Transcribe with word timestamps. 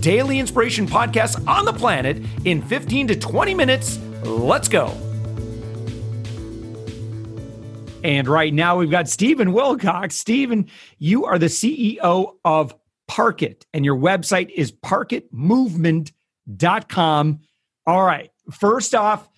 daily 0.00 0.38
inspiration 0.38 0.86
podcast 0.86 1.46
on 1.46 1.64
the 1.64 1.72
planet 1.72 2.22
in 2.44 2.62
15 2.62 3.08
to 3.08 3.16
20 3.16 3.54
minutes. 3.54 3.98
Let's 4.24 4.68
go. 4.68 4.88
And 8.04 8.28
right 8.28 8.54
now 8.54 8.78
we've 8.78 8.90
got 8.90 9.08
Steven 9.08 9.52
Wilcox. 9.52 10.16
Steven, 10.16 10.68
you 10.98 11.24
are 11.24 11.38
the 11.38 11.46
CEO 11.46 12.36
of 12.44 12.74
Parkit, 13.10 13.64
and 13.72 13.84
your 13.84 13.96
website 13.96 14.50
is 14.50 14.70
parkitmovement.com. 14.70 17.40
All 17.86 18.04
right. 18.04 18.30
First 18.50 18.94
off, 18.94 19.28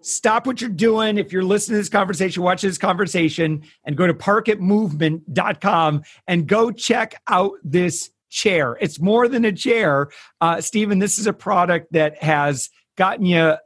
stop 0.00 0.46
what 0.46 0.60
you're 0.60 0.70
doing. 0.70 1.18
If 1.18 1.32
you're 1.32 1.42
listening 1.42 1.74
to 1.74 1.80
this 1.80 1.88
conversation, 1.88 2.42
watch 2.42 2.62
this 2.62 2.78
conversation 2.78 3.64
and 3.84 3.96
go 3.96 4.06
to 4.06 4.14
parkitmovement.com 4.14 6.02
and 6.26 6.46
go 6.46 6.70
check 6.70 7.20
out 7.28 7.52
this 7.64 8.10
chair. 8.30 8.76
It's 8.80 9.00
more 9.00 9.28
than 9.28 9.44
a 9.44 9.52
chair. 9.52 10.10
Uh, 10.40 10.60
Steven, 10.60 10.98
this 10.98 11.18
is 11.18 11.26
a 11.26 11.32
product 11.32 11.92
that 11.92 12.22
has 12.22 12.70
gotten 12.96 13.26
you, 13.26 13.38
uh, 13.38 13.58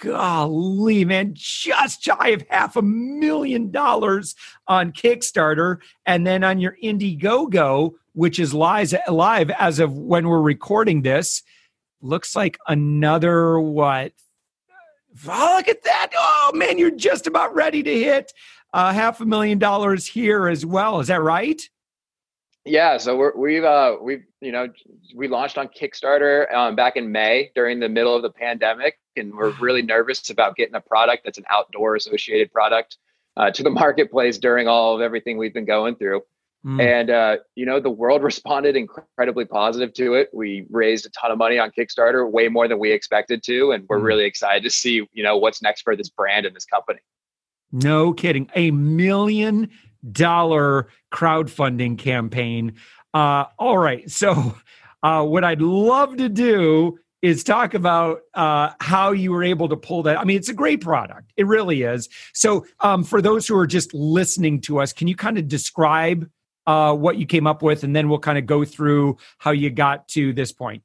golly, 0.00 1.04
man, 1.04 1.32
just 1.34 2.02
shy 2.02 2.28
of 2.28 2.44
half 2.48 2.76
a 2.76 2.82
million 2.82 3.70
dollars 3.70 4.34
on 4.68 4.92
Kickstarter. 4.92 5.78
And 6.06 6.26
then 6.26 6.44
on 6.44 6.58
your 6.58 6.76
Indiegogo, 6.82 7.92
which 8.12 8.38
is 8.38 8.54
live, 8.54 8.94
live 9.08 9.50
as 9.50 9.78
of 9.78 9.96
when 9.96 10.28
we're 10.28 10.40
recording 10.40 11.02
this, 11.02 11.42
looks 12.00 12.36
like 12.36 12.58
another 12.68 13.58
what 13.58 14.12
Oh, 15.28 15.54
look 15.56 15.68
at 15.68 15.82
that. 15.84 16.10
Oh, 16.16 16.52
man, 16.54 16.78
you're 16.78 16.90
just 16.90 17.26
about 17.26 17.54
ready 17.54 17.82
to 17.82 17.98
hit 17.98 18.32
uh, 18.72 18.92
half 18.92 19.20
a 19.20 19.24
million 19.24 19.58
dollars 19.58 20.06
here 20.06 20.48
as 20.48 20.66
well. 20.66 21.00
Is 21.00 21.06
that 21.08 21.22
right? 21.22 21.60
Yeah, 22.66 22.96
so 22.96 23.16
we're, 23.16 23.36
we've 23.36 23.64
uh, 23.64 23.96
we've 24.02 24.24
you 24.40 24.50
know 24.50 24.68
we 25.14 25.28
launched 25.28 25.56
on 25.56 25.68
Kickstarter 25.68 26.52
um, 26.52 26.74
back 26.74 26.96
in 26.96 27.12
May 27.12 27.52
during 27.54 27.78
the 27.78 27.88
middle 27.88 28.14
of 28.14 28.22
the 28.22 28.30
pandemic, 28.30 28.98
and 29.14 29.32
we're 29.32 29.50
really 29.60 29.82
nervous 29.82 30.30
about 30.30 30.56
getting 30.56 30.74
a 30.74 30.80
product 30.80 31.22
that's 31.24 31.38
an 31.38 31.44
outdoor 31.48 31.94
associated 31.94 32.52
product 32.52 32.98
uh, 33.36 33.52
to 33.52 33.62
the 33.62 33.70
marketplace 33.82 34.36
during 34.38 34.66
all 34.66 34.96
of 34.96 35.00
everything 35.00 35.38
we've 35.38 35.54
been 35.54 35.64
going 35.64 35.94
through. 35.94 36.22
Mm. 36.64 37.00
And 37.00 37.10
uh, 37.10 37.36
you 37.54 37.66
know 37.66 37.78
the 37.78 37.90
world 37.90 38.22
responded 38.24 38.74
incredibly 38.74 39.44
positive 39.44 39.94
to 39.94 40.14
it. 40.14 40.28
We 40.32 40.66
raised 40.68 41.06
a 41.06 41.10
ton 41.10 41.30
of 41.30 41.38
money 41.38 41.60
on 41.60 41.70
Kickstarter, 41.70 42.28
way 42.28 42.48
more 42.48 42.66
than 42.66 42.80
we 42.80 42.90
expected 42.90 43.44
to, 43.44 43.70
and 43.70 43.86
we're 43.88 44.00
mm. 44.00 44.04
really 44.04 44.24
excited 44.24 44.64
to 44.64 44.70
see 44.70 45.06
you 45.12 45.22
know 45.22 45.36
what's 45.36 45.62
next 45.62 45.82
for 45.82 45.94
this 45.94 46.08
brand 46.08 46.46
and 46.46 46.56
this 46.56 46.66
company. 46.66 46.98
No 47.70 48.12
kidding, 48.12 48.50
a 48.56 48.72
million 48.72 49.70
dollar 50.12 50.88
crowdfunding 51.12 51.98
campaign. 51.98 52.74
Uh, 53.14 53.44
all 53.58 53.78
right. 53.78 54.10
So, 54.10 54.56
uh, 55.02 55.24
what 55.24 55.44
I'd 55.44 55.60
love 55.60 56.16
to 56.16 56.28
do 56.28 56.98
is 57.22 57.42
talk 57.42 57.74
about 57.74 58.20
uh, 58.34 58.70
how 58.80 59.12
you 59.12 59.32
were 59.32 59.44
able 59.44 59.68
to 59.68 59.76
pull 59.76 60.02
that. 60.02 60.18
I 60.18 60.24
mean, 60.24 60.36
it's 60.36 60.48
a 60.48 60.54
great 60.54 60.80
product. 60.80 61.32
It 61.36 61.46
really 61.46 61.82
is. 61.82 62.08
So, 62.34 62.66
um, 62.80 63.04
for 63.04 63.22
those 63.22 63.46
who 63.46 63.56
are 63.56 63.66
just 63.66 63.94
listening 63.94 64.60
to 64.62 64.80
us, 64.80 64.92
can 64.92 65.08
you 65.08 65.16
kind 65.16 65.38
of 65.38 65.48
describe 65.48 66.28
uh, 66.66 66.94
what 66.94 67.16
you 67.16 67.26
came 67.26 67.46
up 67.46 67.62
with, 67.62 67.84
and 67.84 67.94
then 67.94 68.08
we'll 68.08 68.18
kind 68.18 68.38
of 68.38 68.46
go 68.46 68.64
through 68.64 69.16
how 69.38 69.52
you 69.52 69.70
got 69.70 70.08
to 70.08 70.32
this 70.32 70.52
point? 70.52 70.82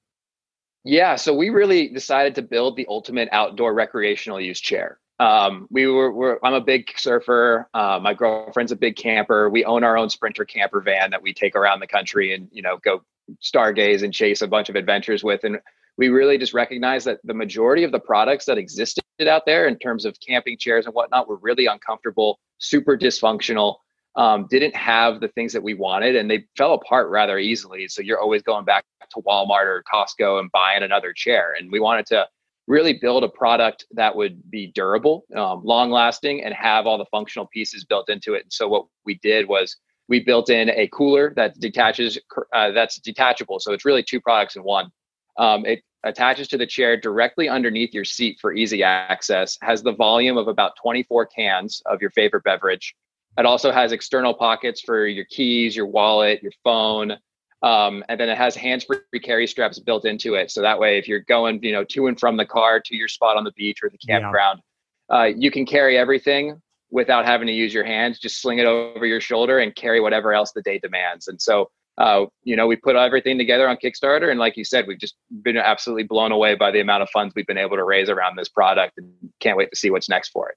Yeah, 0.83 1.15
so 1.15 1.33
we 1.33 1.49
really 1.49 1.89
decided 1.89 2.35
to 2.35 2.41
build 2.41 2.75
the 2.75 2.85
ultimate 2.89 3.29
outdoor 3.31 3.73
recreational 3.73 4.39
use 4.39 4.59
chair 4.59 5.00
um, 5.21 5.67
we 5.69 5.85
were, 5.85 6.11
were, 6.11 6.43
I'm 6.43 6.55
a 6.55 6.61
big 6.61 6.97
surfer. 6.97 7.69
Uh, 7.75 7.99
my 8.01 8.15
girlfriend's 8.15 8.71
a 8.71 8.75
big 8.75 8.95
camper. 8.95 9.51
We 9.51 9.63
own 9.63 9.83
our 9.83 9.95
own 9.95 10.09
Sprinter 10.09 10.45
camper 10.45 10.81
van 10.81 11.11
that 11.11 11.21
we 11.21 11.31
take 11.31 11.55
around 11.55 11.79
the 11.79 11.87
country 11.87 12.33
and 12.33 12.49
you 12.51 12.63
know 12.63 12.79
go 12.83 13.03
stargaze 13.39 14.01
and 14.01 14.11
chase 14.11 14.41
a 14.41 14.47
bunch 14.47 14.69
of 14.69 14.75
adventures 14.75 15.23
with. 15.23 15.43
And 15.43 15.59
we 15.95 16.09
really 16.09 16.39
just 16.39 16.55
recognize 16.55 17.03
that 17.03 17.19
the 17.23 17.35
majority 17.35 17.83
of 17.83 17.91
the 17.91 17.99
products 17.99 18.45
that 18.45 18.57
existed 18.57 19.03
out 19.27 19.45
there 19.45 19.67
in 19.67 19.77
terms 19.77 20.05
of 20.05 20.19
camping 20.27 20.57
chairs 20.57 20.87
and 20.87 20.95
whatnot 20.95 21.29
were 21.29 21.37
really 21.37 21.67
uncomfortable, 21.67 22.39
super 22.57 22.97
dysfunctional. 22.97 23.75
Um, 24.15 24.47
didn't 24.49 24.75
have 24.75 25.21
the 25.21 25.27
things 25.29 25.53
that 25.53 25.61
we 25.61 25.75
wanted, 25.75 26.15
and 26.15 26.29
they 26.29 26.45
fell 26.57 26.73
apart 26.73 27.09
rather 27.09 27.37
easily. 27.37 27.87
So 27.87 28.01
you're 28.01 28.19
always 28.19 28.41
going 28.41 28.65
back 28.65 28.85
to 29.11 29.21
Walmart 29.21 29.67
or 29.67 29.83
Costco 29.93 30.39
and 30.39 30.51
buying 30.51 30.81
another 30.81 31.13
chair. 31.13 31.53
And 31.57 31.71
we 31.71 31.79
wanted 31.79 32.07
to 32.07 32.27
really 32.67 32.93
build 32.93 33.23
a 33.23 33.29
product 33.29 33.85
that 33.91 34.15
would 34.15 34.49
be 34.49 34.67
durable, 34.67 35.25
um, 35.35 35.61
long 35.63 35.91
lasting, 35.91 36.43
and 36.43 36.53
have 36.53 36.85
all 36.85 36.97
the 36.97 37.05
functional 37.05 37.47
pieces 37.47 37.83
built 37.83 38.09
into 38.09 38.33
it. 38.33 38.43
And 38.43 38.53
so 38.53 38.67
what 38.67 38.85
we 39.05 39.15
did 39.15 39.47
was 39.47 39.75
we 40.07 40.19
built 40.19 40.49
in 40.49 40.69
a 40.69 40.87
cooler 40.87 41.33
that 41.35 41.59
detaches, 41.59 42.19
uh, 42.53 42.71
that's 42.71 42.97
detachable. 42.99 43.59
So 43.59 43.73
it's 43.73 43.85
really 43.85 44.03
two 44.03 44.21
products 44.21 44.55
in 44.55 44.63
one. 44.63 44.91
Um, 45.37 45.65
it 45.65 45.81
attaches 46.03 46.47
to 46.49 46.57
the 46.57 46.65
chair 46.67 46.99
directly 46.99 47.47
underneath 47.47 47.93
your 47.93 48.05
seat 48.05 48.37
for 48.41 48.53
easy 48.53 48.83
access, 48.83 49.57
has 49.61 49.83
the 49.83 49.93
volume 49.93 50.37
of 50.37 50.47
about 50.47 50.73
24 50.81 51.27
cans 51.27 51.81
of 51.85 52.01
your 52.01 52.11
favorite 52.11 52.43
beverage. 52.43 52.95
It 53.37 53.45
also 53.45 53.71
has 53.71 53.91
external 53.91 54.33
pockets 54.33 54.81
for 54.81 55.07
your 55.07 55.25
keys, 55.25 55.75
your 55.75 55.87
wallet, 55.87 56.43
your 56.43 56.51
phone, 56.63 57.13
um, 57.61 58.03
and 58.09 58.19
then 58.19 58.29
it 58.29 58.37
has 58.37 58.55
hands-free 58.55 59.19
carry 59.21 59.47
straps 59.47 59.79
built 59.79 60.05
into 60.05 60.33
it. 60.35 60.51
So 60.51 60.61
that 60.61 60.79
way, 60.79 60.97
if 60.97 61.07
you're 61.07 61.19
going, 61.19 61.63
you 61.63 61.71
know, 61.71 61.83
to 61.83 62.07
and 62.07 62.19
from 62.19 62.37
the 62.37 62.45
car 62.45 62.79
to 62.79 62.95
your 62.95 63.07
spot 63.07 63.37
on 63.37 63.43
the 63.43 63.51
beach 63.51 63.79
or 63.83 63.89
the 63.89 63.97
campground, 63.97 64.61
yeah. 65.09 65.17
uh, 65.17 65.23
you 65.25 65.51
can 65.51 65.65
carry 65.65 65.97
everything 65.97 66.61
without 66.89 67.25
having 67.25 67.47
to 67.47 67.53
use 67.53 67.73
your 67.73 67.85
hands. 67.85 68.19
Just 68.19 68.41
sling 68.41 68.59
it 68.59 68.65
over 68.65 69.05
your 69.05 69.21
shoulder 69.21 69.59
and 69.59 69.75
carry 69.75 70.01
whatever 70.01 70.33
else 70.33 70.51
the 70.51 70.61
day 70.61 70.79
demands. 70.79 71.27
And 71.27 71.41
so, 71.41 71.69
uh, 71.97 72.25
you 72.43 72.55
know, 72.55 72.67
we 72.67 72.75
put 72.75 72.95
everything 72.95 73.37
together 73.37 73.67
on 73.67 73.77
Kickstarter, 73.77 74.31
and 74.31 74.39
like 74.39 74.57
you 74.57 74.65
said, 74.65 74.87
we've 74.87 74.99
just 74.99 75.15
been 75.43 75.57
absolutely 75.57 76.03
blown 76.03 76.31
away 76.31 76.55
by 76.55 76.71
the 76.71 76.79
amount 76.79 77.03
of 77.03 77.09
funds 77.09 77.33
we've 77.35 77.45
been 77.45 77.57
able 77.57 77.77
to 77.77 77.83
raise 77.83 78.09
around 78.09 78.37
this 78.37 78.49
product, 78.49 78.97
and 78.97 79.11
can't 79.39 79.57
wait 79.57 79.69
to 79.69 79.75
see 79.77 79.89
what's 79.89 80.09
next 80.09 80.29
for 80.29 80.49
it. 80.49 80.55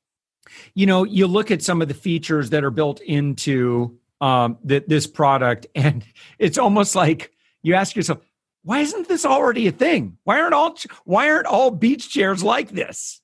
You 0.74 0.86
know, 0.86 1.04
you 1.04 1.26
look 1.26 1.50
at 1.50 1.62
some 1.62 1.82
of 1.82 1.88
the 1.88 1.94
features 1.94 2.50
that 2.50 2.64
are 2.64 2.70
built 2.70 3.00
into 3.00 3.98
um, 4.20 4.58
that 4.64 4.88
this 4.88 5.06
product, 5.06 5.66
and 5.74 6.04
it's 6.38 6.58
almost 6.58 6.94
like 6.94 7.32
you 7.62 7.74
ask 7.74 7.96
yourself, 7.96 8.20
why 8.62 8.80
isn't 8.80 9.08
this 9.08 9.26
already 9.26 9.66
a 9.68 9.72
thing? 9.72 10.16
Why 10.24 10.40
aren't 10.40 10.54
all 10.54 10.76
why 11.04 11.28
aren't 11.28 11.46
all 11.46 11.70
beach 11.70 12.10
chairs 12.10 12.42
like 12.42 12.70
this? 12.70 13.20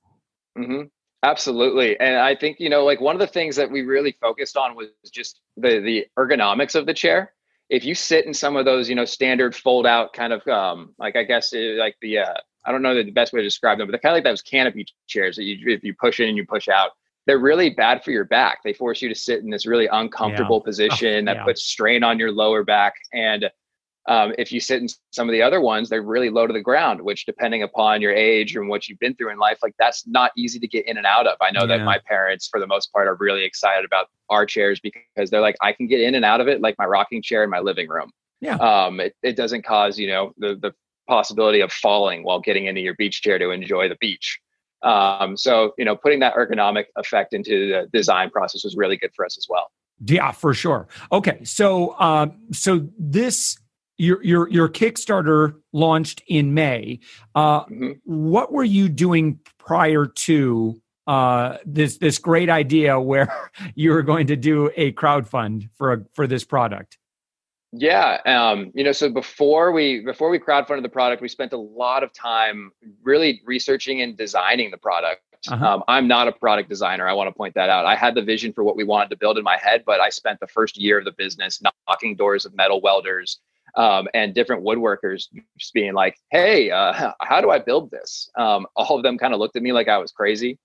Mm-hmm. 0.59 0.83
Absolutely, 1.23 1.99
and 2.01 2.17
I 2.17 2.35
think 2.35 2.61
you 2.61 2.71
know, 2.71 2.85
like 2.85 3.01
one 3.01 3.15
of 3.15 3.21
the 3.21 3.27
things 3.27 3.57
that 3.57 3.71
we 3.71 3.83
really 3.83 4.17
focused 4.21 4.57
on 4.57 4.75
was 4.75 4.89
just 5.11 5.41
the 5.57 5.81
the 5.81 6.07
ergonomics 6.19 6.75
of 6.75 6.87
the 6.87 6.95
chair. 6.95 7.33
If 7.69 7.85
you 7.85 7.95
sit 7.95 8.27
in 8.27 8.35
some 8.35 8.57
of 8.57 8.65
those, 8.65 8.89
you 8.89 8.95
know, 8.97 9.05
standard 9.05 9.55
fold 9.55 9.87
out 9.87 10.13
kind 10.13 10.33
of, 10.33 10.47
um, 10.49 10.93
like 10.99 11.15
I 11.15 11.23
guess 11.23 11.55
uh, 11.55 11.77
like 11.79 11.95
the, 12.03 12.19
uh, 12.19 12.35
I 12.65 12.73
don't 12.73 12.83
know 12.83 13.01
the 13.01 13.11
best 13.13 13.33
way 13.33 13.41
to 13.41 13.47
describe 13.47 13.79
them, 13.79 13.87
but 13.87 13.93
they're 13.93 14.01
kind 14.01 14.13
of 14.13 14.17
like 14.17 14.25
those 14.25 14.43
canopy 14.43 14.87
chairs 15.07 15.37
that 15.37 15.45
you 15.45 15.57
if 15.69 15.85
you 15.85 15.95
push 15.95 16.21
in 16.21 16.29
and 16.29 16.37
you 16.37 16.45
push 16.45 16.69
out 16.69 16.93
they're 17.27 17.39
really 17.39 17.71
bad 17.71 18.03
for 18.03 18.11
your 18.11 18.25
back. 18.25 18.59
They 18.65 18.73
force 18.73 19.03
you 19.03 19.09
to 19.09 19.15
sit 19.15 19.41
in 19.41 19.51
this 19.51 19.67
really 19.67 19.87
uncomfortable 19.87 20.61
yeah. 20.65 20.69
position 20.69 21.29
oh, 21.29 21.33
that 21.33 21.41
yeah. 21.41 21.45
puts 21.45 21.63
strain 21.63 22.03
on 22.03 22.19
your 22.19 22.33
lower 22.33 22.65
back. 22.65 22.95
And 23.13 23.51
um, 24.09 24.33
if 24.39 24.51
you 24.51 24.61
sit 24.61 24.81
in 24.81 24.89
some 25.13 25.29
of 25.29 25.33
the 25.33 25.43
other 25.43 25.61
ones, 25.61 25.89
they're 25.89 26.03
really 26.03 26.31
low 26.31 26.47
to 26.47 26.53
the 26.53 26.61
ground, 26.61 27.01
which 27.01 27.27
depending 27.27 27.63
upon 27.63 28.01
your 28.01 28.13
age 28.13 28.57
and 28.57 28.69
what 28.69 28.89
you've 28.89 28.99
been 28.99 29.15
through 29.15 29.31
in 29.31 29.39
life, 29.39 29.59
like 29.63 29.75
that's 29.79 30.07
not 30.07 30.33
easy 30.37 30.59
to 30.59 30.67
get 30.67 30.87
in 30.87 30.97
and 30.97 31.07
out 31.07 31.27
of. 31.27 31.37
I 31.41 31.51
know 31.51 31.61
yeah. 31.61 31.77
that 31.79 31.85
my 31.85 31.99
parents, 32.07 32.49
for 32.49 32.59
the 32.59 32.67
most 32.67 32.91
part, 32.93 33.07
are 33.07 33.17
really 33.21 33.45
excited 33.45 33.85
about 33.85 34.07
our 34.31 34.47
chairs 34.47 34.81
because 34.81 35.31
they're 35.31 35.43
like, 35.43 35.57
I 35.61 35.73
can 35.73 35.87
get 35.87 36.01
in 36.01 36.15
and 36.15 36.25
out 36.25 36.41
of 36.41 36.49
it 36.49 36.61
like 36.61 36.77
my 36.79 36.87
rocking 36.87 37.23
chair 37.23 37.45
in 37.45 37.51
my 37.51 37.61
living 37.61 37.89
room. 37.89 38.11
Yeah. 38.41 38.57
Um, 38.57 39.01
it, 39.01 39.15
it 39.23 39.37
doesn't 39.37 39.67
cause, 39.67 39.99
you 39.99 40.09
know, 40.09 40.33
the, 40.39 40.57
the 40.57 40.73
possibility 41.07 41.61
of 41.61 41.71
falling 41.71 42.25
while 42.25 42.41
getting 42.41 42.67
into 42.67 42.81
your 42.81 42.95
beach 42.95 43.21
chair 43.21 43.39
to 43.39 43.51
enjoy 43.51 43.89
the 43.89 43.97
beach. 44.01 44.41
Um, 44.83 45.37
so, 45.37 45.73
you 45.79 45.85
know, 45.85 45.97
putting 45.97 46.21
that 46.21 46.35
ergonomic 46.35 46.87
effect 46.97 47.35
into 47.35 47.69
the 47.69 47.89
design 47.93 48.31
process 48.31 48.65
was 48.65 48.77
really 48.77 48.97
good 48.97 49.11
for 49.15 49.25
us 49.25 49.37
as 49.37 49.47
well. 49.49 49.71
Yeah, 50.05 50.33
for 50.33 50.55
sure. 50.55 50.89
Okay, 51.13 51.45
so 51.45 51.99
um, 52.01 52.33
so 52.53 52.89
this 52.99 53.59
your 53.99 54.23
your 54.25 54.49
your 54.49 54.69
Kickstarter 54.69 55.55
launched 55.73 56.23
in 56.27 56.55
May. 56.55 57.01
Uh, 57.35 57.65
mm-hmm. 57.65 57.91
What 58.05 58.51
were 58.51 58.65
you 58.65 58.89
doing 58.89 59.39
prior 59.59 60.07
to 60.07 60.81
uh, 61.07 61.59
this 61.67 61.99
this 61.99 62.19
great 62.19 62.49
idea 62.49 62.99
where 62.99 63.51
you 63.75 63.91
were 63.91 64.03
going 64.03 64.27
to 64.29 64.37
do 64.37 64.71
a 64.75 64.93
crowd 64.93 65.29
fund 65.29 65.69
for 65.75 65.93
a, 65.93 66.05
for 66.15 66.27
this 66.27 66.45
product? 66.45 66.97
Yeah, 67.73 68.19
um, 68.27 68.73
you 68.75 68.83
know, 68.83 68.93
so 68.93 69.09
before 69.09 69.71
we 69.71 70.01
before 70.01 70.29
we 70.29 70.41
crowdfunded 70.41 70.83
the 70.83 70.89
product, 70.89 71.23
we 71.23 71.29
spent 71.29 71.53
a 71.53 71.59
lot 71.59 72.03
of 72.03 72.13
time 72.13 72.73
really 73.03 73.43
researching 73.45 74.03
and 74.03 74.17
designing 74.17 74.73
the 74.73 74.79
product. 74.79 75.23
Uh-huh. 75.49 75.75
Um, 75.75 75.85
I'm 75.89 76.09
not 76.09 76.29
a 76.29 76.33
product 76.33 76.69
designer. 76.69 77.09
I 77.09 77.13
want 77.13 77.29
to 77.29 77.33
point 77.33 77.55
that 77.55 77.71
out. 77.71 77.87
I 77.87 77.95
had 77.95 78.15
the 78.15 78.23
vision 78.23 78.53
for 78.53 78.65
what 78.65 78.77
we 78.77 78.85
wanted 78.85 79.09
to 79.11 79.17
build 79.17 79.39
in 79.39 79.45
my 79.45 79.57
head, 79.57 79.85
but 79.87 80.01
I 80.01 80.11
spent 80.11 80.41
the 80.41 80.49
first 80.49 80.77
year 80.77 80.99
of 80.99 81.05
the 81.05 81.13
business 81.13 81.63
knocking 81.89 82.17
doors 82.17 82.45
of 82.45 82.55
metal 82.55 82.81
welders 82.81 83.39
um, 83.77 84.09
and 84.15 84.35
different 84.35 84.65
woodworkers, 84.65 85.29
just 85.57 85.73
being 85.73 85.95
like, 85.95 86.17
"Hey, 86.31 86.71
uh, 86.73 87.13
how 87.21 87.41
do 87.41 87.51
I 87.51 87.61
build 87.61 87.91
this?" 87.93 88.31
Um, 88.37 88.67
all 88.75 88.97
of 88.97 89.05
them 89.05 89.17
kind 89.17 89.33
of 89.33 89.39
looked 89.39 89.57
at 89.57 89.63
me 89.63 89.73
like 89.73 89.89
I 89.89 89.99
was 89.99 90.11
crazy. 90.11 90.59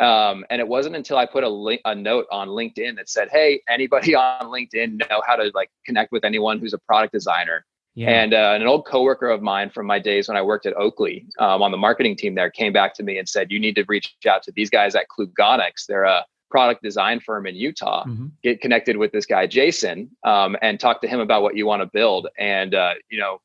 Um, 0.00 0.46
and 0.48 0.60
it 0.60 0.66
wasn't 0.66 0.96
until 0.96 1.18
I 1.18 1.26
put 1.26 1.44
a 1.44 1.48
link, 1.48 1.82
a 1.84 1.94
note 1.94 2.26
on 2.32 2.48
LinkedIn 2.48 2.96
that 2.96 3.08
said, 3.08 3.28
"Hey, 3.30 3.62
anybody 3.68 4.14
on 4.16 4.46
LinkedIn 4.46 4.98
know 5.08 5.22
how 5.26 5.36
to 5.36 5.50
like 5.54 5.70
connect 5.84 6.10
with 6.10 6.24
anyone 6.24 6.58
who's 6.58 6.72
a 6.72 6.78
product 6.78 7.12
designer?" 7.12 7.64
Yeah. 7.94 8.10
And 8.10 8.34
uh, 8.34 8.56
an 8.58 8.66
old 8.66 8.86
coworker 8.86 9.28
of 9.28 9.42
mine 9.42 9.68
from 9.70 9.84
my 9.84 9.98
days 9.98 10.28
when 10.28 10.36
I 10.36 10.42
worked 10.42 10.64
at 10.64 10.74
Oakley 10.76 11.26
um, 11.38 11.60
on 11.60 11.70
the 11.70 11.76
marketing 11.76 12.16
team 12.16 12.34
there 12.34 12.50
came 12.50 12.72
back 12.72 12.94
to 12.94 13.02
me 13.02 13.18
and 13.18 13.28
said, 13.28 13.50
"You 13.50 13.60
need 13.60 13.74
to 13.76 13.84
reach 13.88 14.14
out 14.28 14.42
to 14.44 14.52
these 14.52 14.70
guys 14.70 14.94
at 14.94 15.06
Klugonics. 15.08 15.86
They're 15.86 16.04
a 16.04 16.24
product 16.50 16.82
design 16.82 17.20
firm 17.20 17.46
in 17.46 17.54
Utah. 17.54 18.04
Mm-hmm. 18.04 18.26
Get 18.42 18.60
connected 18.60 18.96
with 18.96 19.12
this 19.12 19.26
guy 19.26 19.46
Jason 19.46 20.10
um, 20.24 20.56
and 20.62 20.80
talk 20.80 21.00
to 21.02 21.08
him 21.08 21.20
about 21.20 21.42
what 21.42 21.56
you 21.56 21.66
want 21.66 21.82
to 21.82 21.86
build." 21.92 22.26
And 22.38 22.74
uh, 22.74 22.94
you 23.10 23.18
know, 23.18 23.38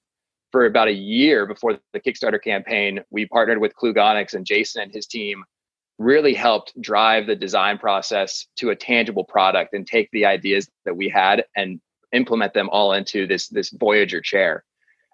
for 0.53 0.65
about 0.65 0.87
a 0.87 0.93
year 0.93 1.45
before 1.45 1.77
the 1.91 1.99
Kickstarter 1.99 2.41
campaign, 2.41 3.01
we 3.09 3.25
partnered 3.25 3.59
with 3.59 3.73
Klugonics 3.75 4.35
and 4.35 4.45
Jason 4.45 4.83
and 4.83 4.93
his 4.93 5.05
team 5.05 5.43
really 5.97 6.33
helped 6.33 6.79
drive 6.81 7.27
the 7.27 7.35
design 7.35 7.77
process 7.77 8.47
to 8.57 8.69
a 8.69 8.75
tangible 8.75 9.23
product 9.23 9.73
and 9.73 9.87
take 9.87 10.09
the 10.11 10.25
ideas 10.25 10.69
that 10.83 10.95
we 10.95 11.07
had 11.07 11.45
and 11.55 11.79
implement 12.11 12.53
them 12.53 12.69
all 12.69 12.93
into 12.93 13.27
this 13.27 13.47
this 13.47 13.69
Voyager 13.71 14.21
chair. 14.21 14.63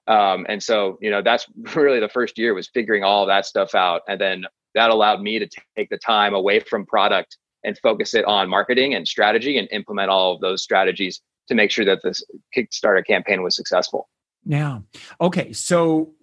Um, 0.08 0.46
and 0.50 0.62
so, 0.62 0.98
you 1.02 1.12
know, 1.12 1.22
that's 1.22 1.48
really 1.76 2.00
the 2.00 2.10
first 2.10 2.38
year 2.38 2.54
was 2.54 2.68
figuring 2.68 3.04
all 3.04 3.26
that 3.26 3.46
stuff 3.46 3.76
out, 3.76 4.02
and 4.08 4.20
then 4.20 4.46
that 4.74 4.90
allowed 4.90 5.22
me 5.22 5.38
to 5.40 5.48
take 5.76 5.90
the 5.90 5.98
time 5.98 6.34
away 6.34 6.60
from 6.60 6.86
product 6.86 7.38
and 7.64 7.78
focus 7.78 8.14
it 8.14 8.26
on 8.26 8.50
marketing 8.50 8.96
and 8.96 9.08
strategy 9.08 9.58
and 9.58 9.68
implement 9.72 10.10
all 10.10 10.34
of 10.34 10.42
those 10.42 10.64
strategies 10.64 11.22
to 11.48 11.56
make 11.56 11.70
sure 11.70 11.86
that 11.86 12.00
this 12.04 12.24
Kickstarter 12.56 13.06
campaign 13.06 13.44
was 13.44 13.56
successful. 13.56 14.10
Yeah. 14.46 14.80
Okay. 15.20 15.54
So 15.54 16.14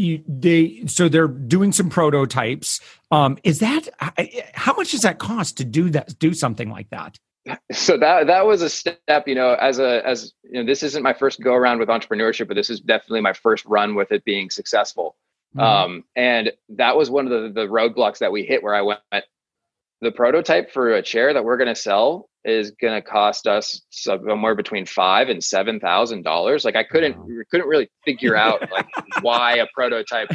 you, 0.00 0.24
they 0.26 0.82
so 0.86 1.08
they're 1.08 1.28
doing 1.28 1.72
some 1.72 1.88
prototypes. 1.88 2.80
Um, 3.10 3.38
is 3.44 3.58
that 3.58 3.88
how 4.54 4.74
much 4.74 4.92
does 4.92 5.02
that 5.02 5.18
cost 5.18 5.56
to 5.58 5.64
do 5.64 5.90
that? 5.90 6.18
Do 6.18 6.34
something 6.34 6.70
like 6.70 6.90
that? 6.90 7.18
So 7.72 7.96
that 7.98 8.26
that 8.26 8.46
was 8.46 8.62
a 8.62 8.70
step. 8.70 9.26
You 9.26 9.34
know, 9.34 9.54
as 9.54 9.78
a 9.78 10.06
as 10.06 10.32
you 10.44 10.60
know, 10.60 10.64
this 10.64 10.82
isn't 10.82 11.02
my 11.02 11.12
first 11.12 11.40
go 11.40 11.54
around 11.54 11.78
with 11.78 11.88
entrepreneurship, 11.88 12.48
but 12.48 12.54
this 12.54 12.70
is 12.70 12.80
definitely 12.80 13.20
my 13.20 13.32
first 13.32 13.64
run 13.66 13.94
with 13.94 14.12
it 14.12 14.24
being 14.24 14.50
successful. 14.50 15.16
Mm-hmm. 15.56 15.60
Um, 15.60 16.04
and 16.16 16.52
that 16.70 16.96
was 16.96 17.10
one 17.10 17.26
of 17.26 17.30
the 17.30 17.60
the 17.60 17.66
roadblocks 17.66 18.18
that 18.18 18.32
we 18.32 18.44
hit 18.44 18.62
where 18.62 18.74
I 18.74 18.82
went. 18.82 19.00
The 20.00 20.12
prototype 20.12 20.72
for 20.72 20.94
a 20.94 21.02
chair 21.02 21.34
that 21.34 21.44
we're 21.44 21.58
going 21.58 21.68
to 21.68 21.74
sell 21.74 22.29
is 22.44 22.72
going 22.80 22.94
to 22.94 23.02
cost 23.02 23.46
us 23.46 23.82
somewhere 23.90 24.54
between 24.54 24.86
five 24.86 25.28
and 25.28 25.42
seven 25.42 25.80
thousand 25.80 26.22
dollars. 26.22 26.64
Like 26.64 26.76
I 26.76 26.84
couldn't 26.84 27.18
wow. 27.18 27.26
couldn't 27.50 27.68
really 27.68 27.90
figure 28.04 28.36
out 28.36 28.62
like 28.72 28.88
why 29.22 29.56
a 29.56 29.66
prototype 29.74 30.30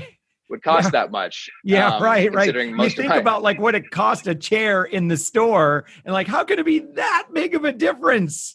would 0.50 0.62
cost 0.62 0.86
yeah. 0.86 0.92
that 0.92 1.12
much. 1.12 1.50
Yeah, 1.64 1.96
um, 1.96 2.04
right, 2.04 2.32
right. 2.34 2.54
You 2.54 2.90
think 2.90 3.10
my- 3.10 3.18
about 3.18 3.42
like 3.42 3.60
what 3.60 3.76
it 3.76 3.90
cost 3.90 4.28
a 4.28 4.36
chair 4.36 4.84
in 4.84 5.08
the 5.08 5.18
store, 5.18 5.86
and 6.04 6.14
like 6.14 6.28
how 6.28 6.44
could 6.44 6.60
it 6.60 6.66
be 6.66 6.80
that 6.96 7.28
big 7.34 7.56
of 7.56 7.66
a 7.66 7.72
difference? 7.72 8.55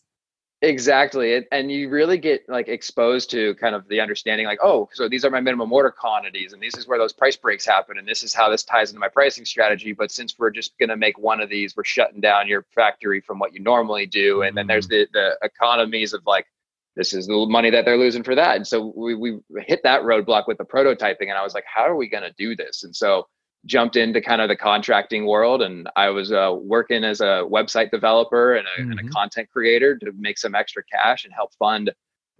Exactly. 0.63 1.47
And 1.51 1.73
you 1.73 1.89
really 1.89 2.19
get 2.19 2.47
like 2.47 2.69
exposed 2.69 3.31
to 3.31 3.55
kind 3.55 3.75
of 3.75 3.89
the 3.89 3.99
understanding 3.99 4.47
like, 4.47 4.59
oh, 4.63 4.91
so 4.93 5.09
these 5.09 5.25
are 5.25 5.31
my 5.31 5.41
minimum 5.41 5.73
order 5.73 5.91
quantities 5.91 6.53
and 6.53 6.63
this 6.63 6.77
is 6.77 6.87
where 6.87 6.99
those 6.99 7.15
price 7.15 7.37
breaks 7.37 7.65
happen 7.65 7.97
and 7.97 8.07
this 8.07 8.23
is 8.23 8.35
how 8.35 8.51
this 8.51 8.63
ties 8.63 8.91
into 8.91 9.01
my 9.01 9.09
pricing 9.09 9.47
strategy. 9.47 9.95
But 9.95 10.11
since 10.11 10.39
we're 10.39 10.51
just 10.51 10.79
going 10.79 10.91
to 10.91 10.99
make 10.99 11.19
one 11.19 11.41
of 11.41 11.49
these, 11.49 11.75
we're 11.75 11.85
shutting 11.85 12.21
down 12.21 12.47
your 12.47 12.67
factory 12.75 13.23
from 13.23 13.39
what 13.39 13.55
you 13.55 13.61
normally 13.61 14.05
do. 14.05 14.43
And 14.43 14.55
then 14.55 14.67
there's 14.67 14.87
mm-hmm. 14.87 15.11
the, 15.15 15.39
the 15.41 15.47
economies 15.47 16.13
of 16.13 16.27
like, 16.27 16.47
this 16.95 17.15
is 17.15 17.27
the 17.27 17.47
money 17.47 17.71
that 17.71 17.87
they're 17.87 17.97
losing 17.97 18.23
for 18.23 18.35
that. 18.35 18.57
And 18.57 18.67
so 18.67 18.93
we, 18.95 19.15
we 19.15 19.39
hit 19.61 19.83
that 19.85 20.03
roadblock 20.03 20.47
with 20.47 20.59
the 20.59 20.65
prototyping 20.65 21.29
and 21.31 21.39
I 21.39 21.43
was 21.43 21.55
like, 21.55 21.65
how 21.65 21.87
are 21.87 21.97
we 21.97 22.07
going 22.07 22.25
to 22.25 22.33
do 22.33 22.55
this? 22.55 22.85
And 22.85 22.95
so 22.95 23.29
jumped 23.67 23.97
into 23.97 24.21
kind 24.21 24.41
of 24.41 24.49
the 24.49 24.57
contracting 24.57 25.27
world 25.27 25.63
and 25.63 25.89
i 25.97 26.09
was 26.09 26.33
uh, 26.33 26.55
working 26.61 27.05
as 27.05 27.21
a 27.21 27.45
website 27.51 27.91
developer 27.91 28.55
and 28.55 28.67
a, 28.67 28.81
mm-hmm. 28.81 28.91
and 28.91 29.01
a, 29.01 29.03
mm-hmm. 29.03 29.13
content 29.13 29.49
creator 29.51 29.99
to 29.99 30.13
make 30.19 30.39
some 30.39 30.55
extra 30.55 30.83
cash 30.91 31.25
and 31.25 31.35
help 31.35 31.53
fund 31.59 31.91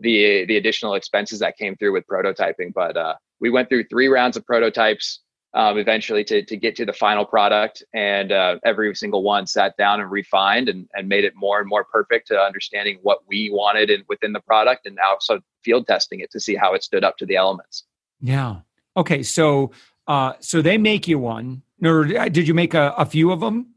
the 0.01 0.47
the 0.47 0.57
additional 0.57 0.95
expenses 0.95 1.39
that 1.39 1.57
came 1.57 1.77
through 1.77 1.93
with 1.93 2.07
prototyping 2.07 2.73
but 2.75 2.97
uh, 2.97 3.15
we 3.41 3.51
went 3.51 3.69
through 3.69 3.85
three 3.85 4.09
rounds 4.09 4.37
of 4.37 4.47
prototypes 4.47 5.21
um, 5.53 5.79
eventually 5.79 6.23
to, 6.25 6.45
to 6.45 6.57
get 6.57 6.77
to 6.77 6.85
the 6.85 6.93
final 6.93 7.25
product 7.25 7.83
and 7.93 8.31
uh, 8.31 8.57
every 8.65 8.95
single 8.95 9.23
one 9.23 9.47
sat 9.47 9.77
down 9.77 10.01
and 10.01 10.11
refined 10.11 10.69
and, 10.69 10.89
and 10.95 11.09
made 11.09 11.25
it 11.25 11.33
more 11.35 11.59
and 11.59 11.69
more 11.69 11.85
perfect 11.85 12.29
to 12.29 12.39
understanding 12.39 12.99
what 13.03 13.19
we 13.27 13.51
wanted 13.53 13.91
and 13.91 14.05
within 14.09 14.33
the 14.33 14.41
product 14.41 14.87
and 14.87 14.97
also 15.01 15.41
field 15.65 15.87
testing 15.87 16.21
it 16.21 16.31
to 16.31 16.39
see 16.39 16.55
how 16.55 16.73
it 16.73 16.85
stood 16.85 17.03
up 17.03 17.17
to 17.17 17.27
the 17.27 17.37
elements 17.37 17.85
yeah 18.21 18.57
okay 18.97 19.23
so 19.23 19.73
uh, 20.11 20.33
so 20.41 20.61
they 20.61 20.77
make 20.77 21.07
you 21.07 21.21
one, 21.21 21.63
or 21.85 22.05
uh, 22.19 22.29
did 22.29 22.49
you 22.49 22.53
make 22.53 22.75
a, 22.75 22.93
a 22.99 23.07
few 23.07 23.31
of 23.31 23.39
them? 23.39 23.75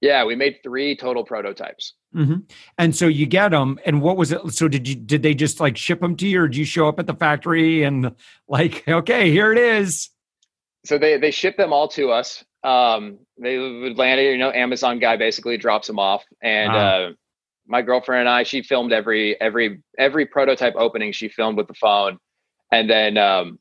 Yeah, 0.00 0.24
we 0.24 0.34
made 0.34 0.58
three 0.64 0.96
total 0.96 1.24
prototypes. 1.24 1.94
Mm-hmm. 2.12 2.38
And 2.78 2.96
so 2.96 3.06
you 3.06 3.24
get 3.24 3.50
them, 3.50 3.78
and 3.86 4.02
what 4.02 4.16
was 4.16 4.32
it? 4.32 4.40
So 4.52 4.66
did 4.66 4.88
you 4.88 4.96
did 4.96 5.22
they 5.22 5.32
just 5.32 5.60
like 5.60 5.76
ship 5.76 6.00
them 6.00 6.16
to 6.16 6.26
you, 6.26 6.42
or 6.42 6.48
did 6.48 6.56
you 6.56 6.64
show 6.64 6.88
up 6.88 6.98
at 6.98 7.06
the 7.06 7.14
factory 7.14 7.84
and 7.84 8.12
like, 8.48 8.82
okay, 8.88 9.30
here 9.30 9.52
it 9.52 9.58
is? 9.58 10.10
So 10.86 10.98
they 10.98 11.18
they 11.18 11.30
ship 11.30 11.56
them 11.56 11.72
all 11.72 11.86
to 11.90 12.10
us. 12.10 12.44
Um, 12.64 13.20
they 13.40 13.56
would 13.58 13.96
land, 13.96 14.20
you 14.20 14.38
know, 14.38 14.50
Amazon 14.50 14.98
guy 14.98 15.16
basically 15.16 15.56
drops 15.56 15.86
them 15.86 16.00
off, 16.00 16.24
and 16.42 16.72
wow. 16.72 17.04
uh, 17.04 17.10
my 17.68 17.82
girlfriend 17.82 18.22
and 18.22 18.28
I, 18.28 18.42
she 18.42 18.64
filmed 18.64 18.92
every 18.92 19.40
every 19.40 19.84
every 19.96 20.26
prototype 20.26 20.74
opening. 20.74 21.12
She 21.12 21.28
filmed 21.28 21.58
with 21.58 21.68
the 21.68 21.74
phone, 21.74 22.18
and 22.72 22.90
then 22.90 23.18
um, 23.18 23.60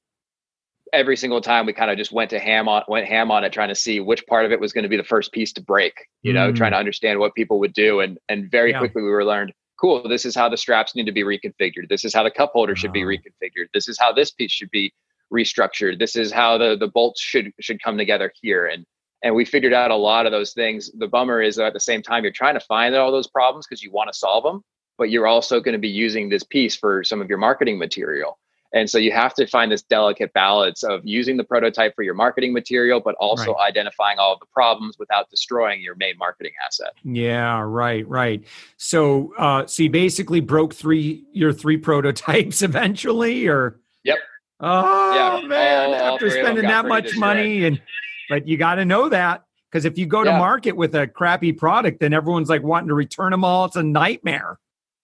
every 0.93 1.17
single 1.17 1.41
time 1.41 1.65
we 1.65 1.73
kind 1.73 1.91
of 1.91 1.97
just 1.97 2.11
went 2.11 2.29
to 2.29 2.39
ham 2.39 2.67
on 2.67 2.83
went 2.87 3.07
ham 3.07 3.31
on 3.31 3.43
it 3.43 3.53
trying 3.53 3.69
to 3.69 3.75
see 3.75 3.99
which 3.99 4.25
part 4.27 4.45
of 4.45 4.51
it 4.51 4.59
was 4.59 4.73
going 4.73 4.83
to 4.83 4.89
be 4.89 4.97
the 4.97 5.03
first 5.03 5.31
piece 5.31 5.53
to 5.53 5.61
break 5.61 5.93
you 6.21 6.33
know 6.33 6.51
mm. 6.51 6.55
trying 6.55 6.71
to 6.71 6.77
understand 6.77 7.19
what 7.19 7.33
people 7.35 7.59
would 7.59 7.73
do. 7.73 7.99
And 7.99 8.17
and 8.29 8.49
very 8.49 8.71
yeah. 8.71 8.79
quickly 8.79 9.01
we 9.01 9.09
were 9.09 9.25
learned 9.25 9.53
cool 9.79 10.07
this 10.07 10.25
is 10.25 10.35
how 10.35 10.49
the 10.49 10.57
straps 10.57 10.95
need 10.95 11.05
to 11.05 11.11
be 11.11 11.23
reconfigured. 11.23 11.89
This 11.89 12.03
is 12.03 12.13
how 12.13 12.23
the 12.23 12.31
cup 12.31 12.51
holder 12.53 12.75
should 12.75 12.91
be 12.91 13.01
uh-huh. 13.01 13.11
reconfigured. 13.11 13.67
This 13.73 13.87
is 13.87 13.97
how 13.99 14.11
this 14.11 14.31
piece 14.31 14.51
should 14.51 14.71
be 14.71 14.93
restructured. 15.33 15.99
This 15.99 16.15
is 16.15 16.31
how 16.31 16.57
the 16.57 16.75
the 16.77 16.87
bolts 16.87 17.21
should 17.21 17.51
should 17.59 17.81
come 17.81 17.97
together 17.97 18.31
here. 18.41 18.67
And 18.67 18.85
and 19.23 19.35
we 19.35 19.45
figured 19.45 19.73
out 19.73 19.91
a 19.91 19.95
lot 19.95 20.25
of 20.25 20.31
those 20.31 20.53
things. 20.53 20.91
The 20.97 21.07
bummer 21.07 21.41
is 21.41 21.57
that 21.57 21.67
at 21.67 21.73
the 21.73 21.79
same 21.79 22.01
time 22.01 22.23
you're 22.23 22.31
trying 22.31 22.53
to 22.53 22.65
find 22.65 22.95
all 22.95 23.11
those 23.11 23.27
problems 23.27 23.67
because 23.67 23.83
you 23.83 23.91
want 23.91 24.11
to 24.11 24.17
solve 24.17 24.43
them 24.43 24.63
but 24.99 25.09
you're 25.09 25.25
also 25.25 25.61
going 25.61 25.73
to 25.73 25.79
be 25.79 25.87
using 25.87 26.29
this 26.29 26.43
piece 26.43 26.75
for 26.75 27.03
some 27.03 27.21
of 27.21 27.29
your 27.29 27.39
marketing 27.39 27.79
material 27.79 28.37
and 28.73 28.89
so 28.89 28.97
you 28.97 29.11
have 29.11 29.33
to 29.35 29.47
find 29.47 29.71
this 29.71 29.81
delicate 29.81 30.31
balance 30.33 30.83
of 30.83 31.01
using 31.03 31.37
the 31.37 31.43
prototype 31.43 31.95
for 31.95 32.03
your 32.03 32.13
marketing 32.13 32.53
material, 32.53 32.99
but 32.99 33.15
also 33.15 33.53
right. 33.53 33.67
identifying 33.67 34.19
all 34.19 34.33
of 34.33 34.39
the 34.39 34.45
problems 34.53 34.97
without 34.99 35.29
destroying 35.29 35.81
your 35.81 35.95
main 35.95 36.17
marketing 36.17 36.51
asset. 36.65 36.93
Yeah, 37.03 37.61
right, 37.61 38.07
right. 38.07 38.43
So, 38.77 39.33
uh, 39.37 39.65
so 39.65 39.83
you 39.83 39.89
basically 39.89 40.39
broke 40.39 40.73
three 40.73 41.23
your 41.33 41.51
three 41.51 41.77
prototypes 41.89 42.61
eventually, 42.61 43.47
or 43.47 43.79
yep. 44.03 44.19
Oh 44.59 45.41
yeah, 45.41 45.47
man! 45.47 45.89
All, 45.89 46.13
after 46.13 46.25
all 46.25 46.31
spending 46.31 46.65
that 46.65 46.85
much 46.85 47.15
money, 47.17 47.65
and 47.65 47.81
but 48.29 48.47
you 48.47 48.57
got 48.57 48.75
to 48.75 48.85
know 48.85 49.09
that 49.09 49.45
because 49.71 49.85
if 49.85 49.97
you 49.97 50.05
go 50.05 50.23
to 50.23 50.31
market 50.31 50.73
with 50.73 50.93
a 50.95 51.07
crappy 51.07 51.53
product, 51.53 51.99
then 51.99 52.13
everyone's 52.13 52.49
like 52.49 52.61
wanting 52.61 52.89
to 52.89 52.93
return 52.93 53.31
them 53.31 53.43
all. 53.43 53.65
It's 53.65 53.75
a 53.75 53.83
nightmare. 53.83 54.59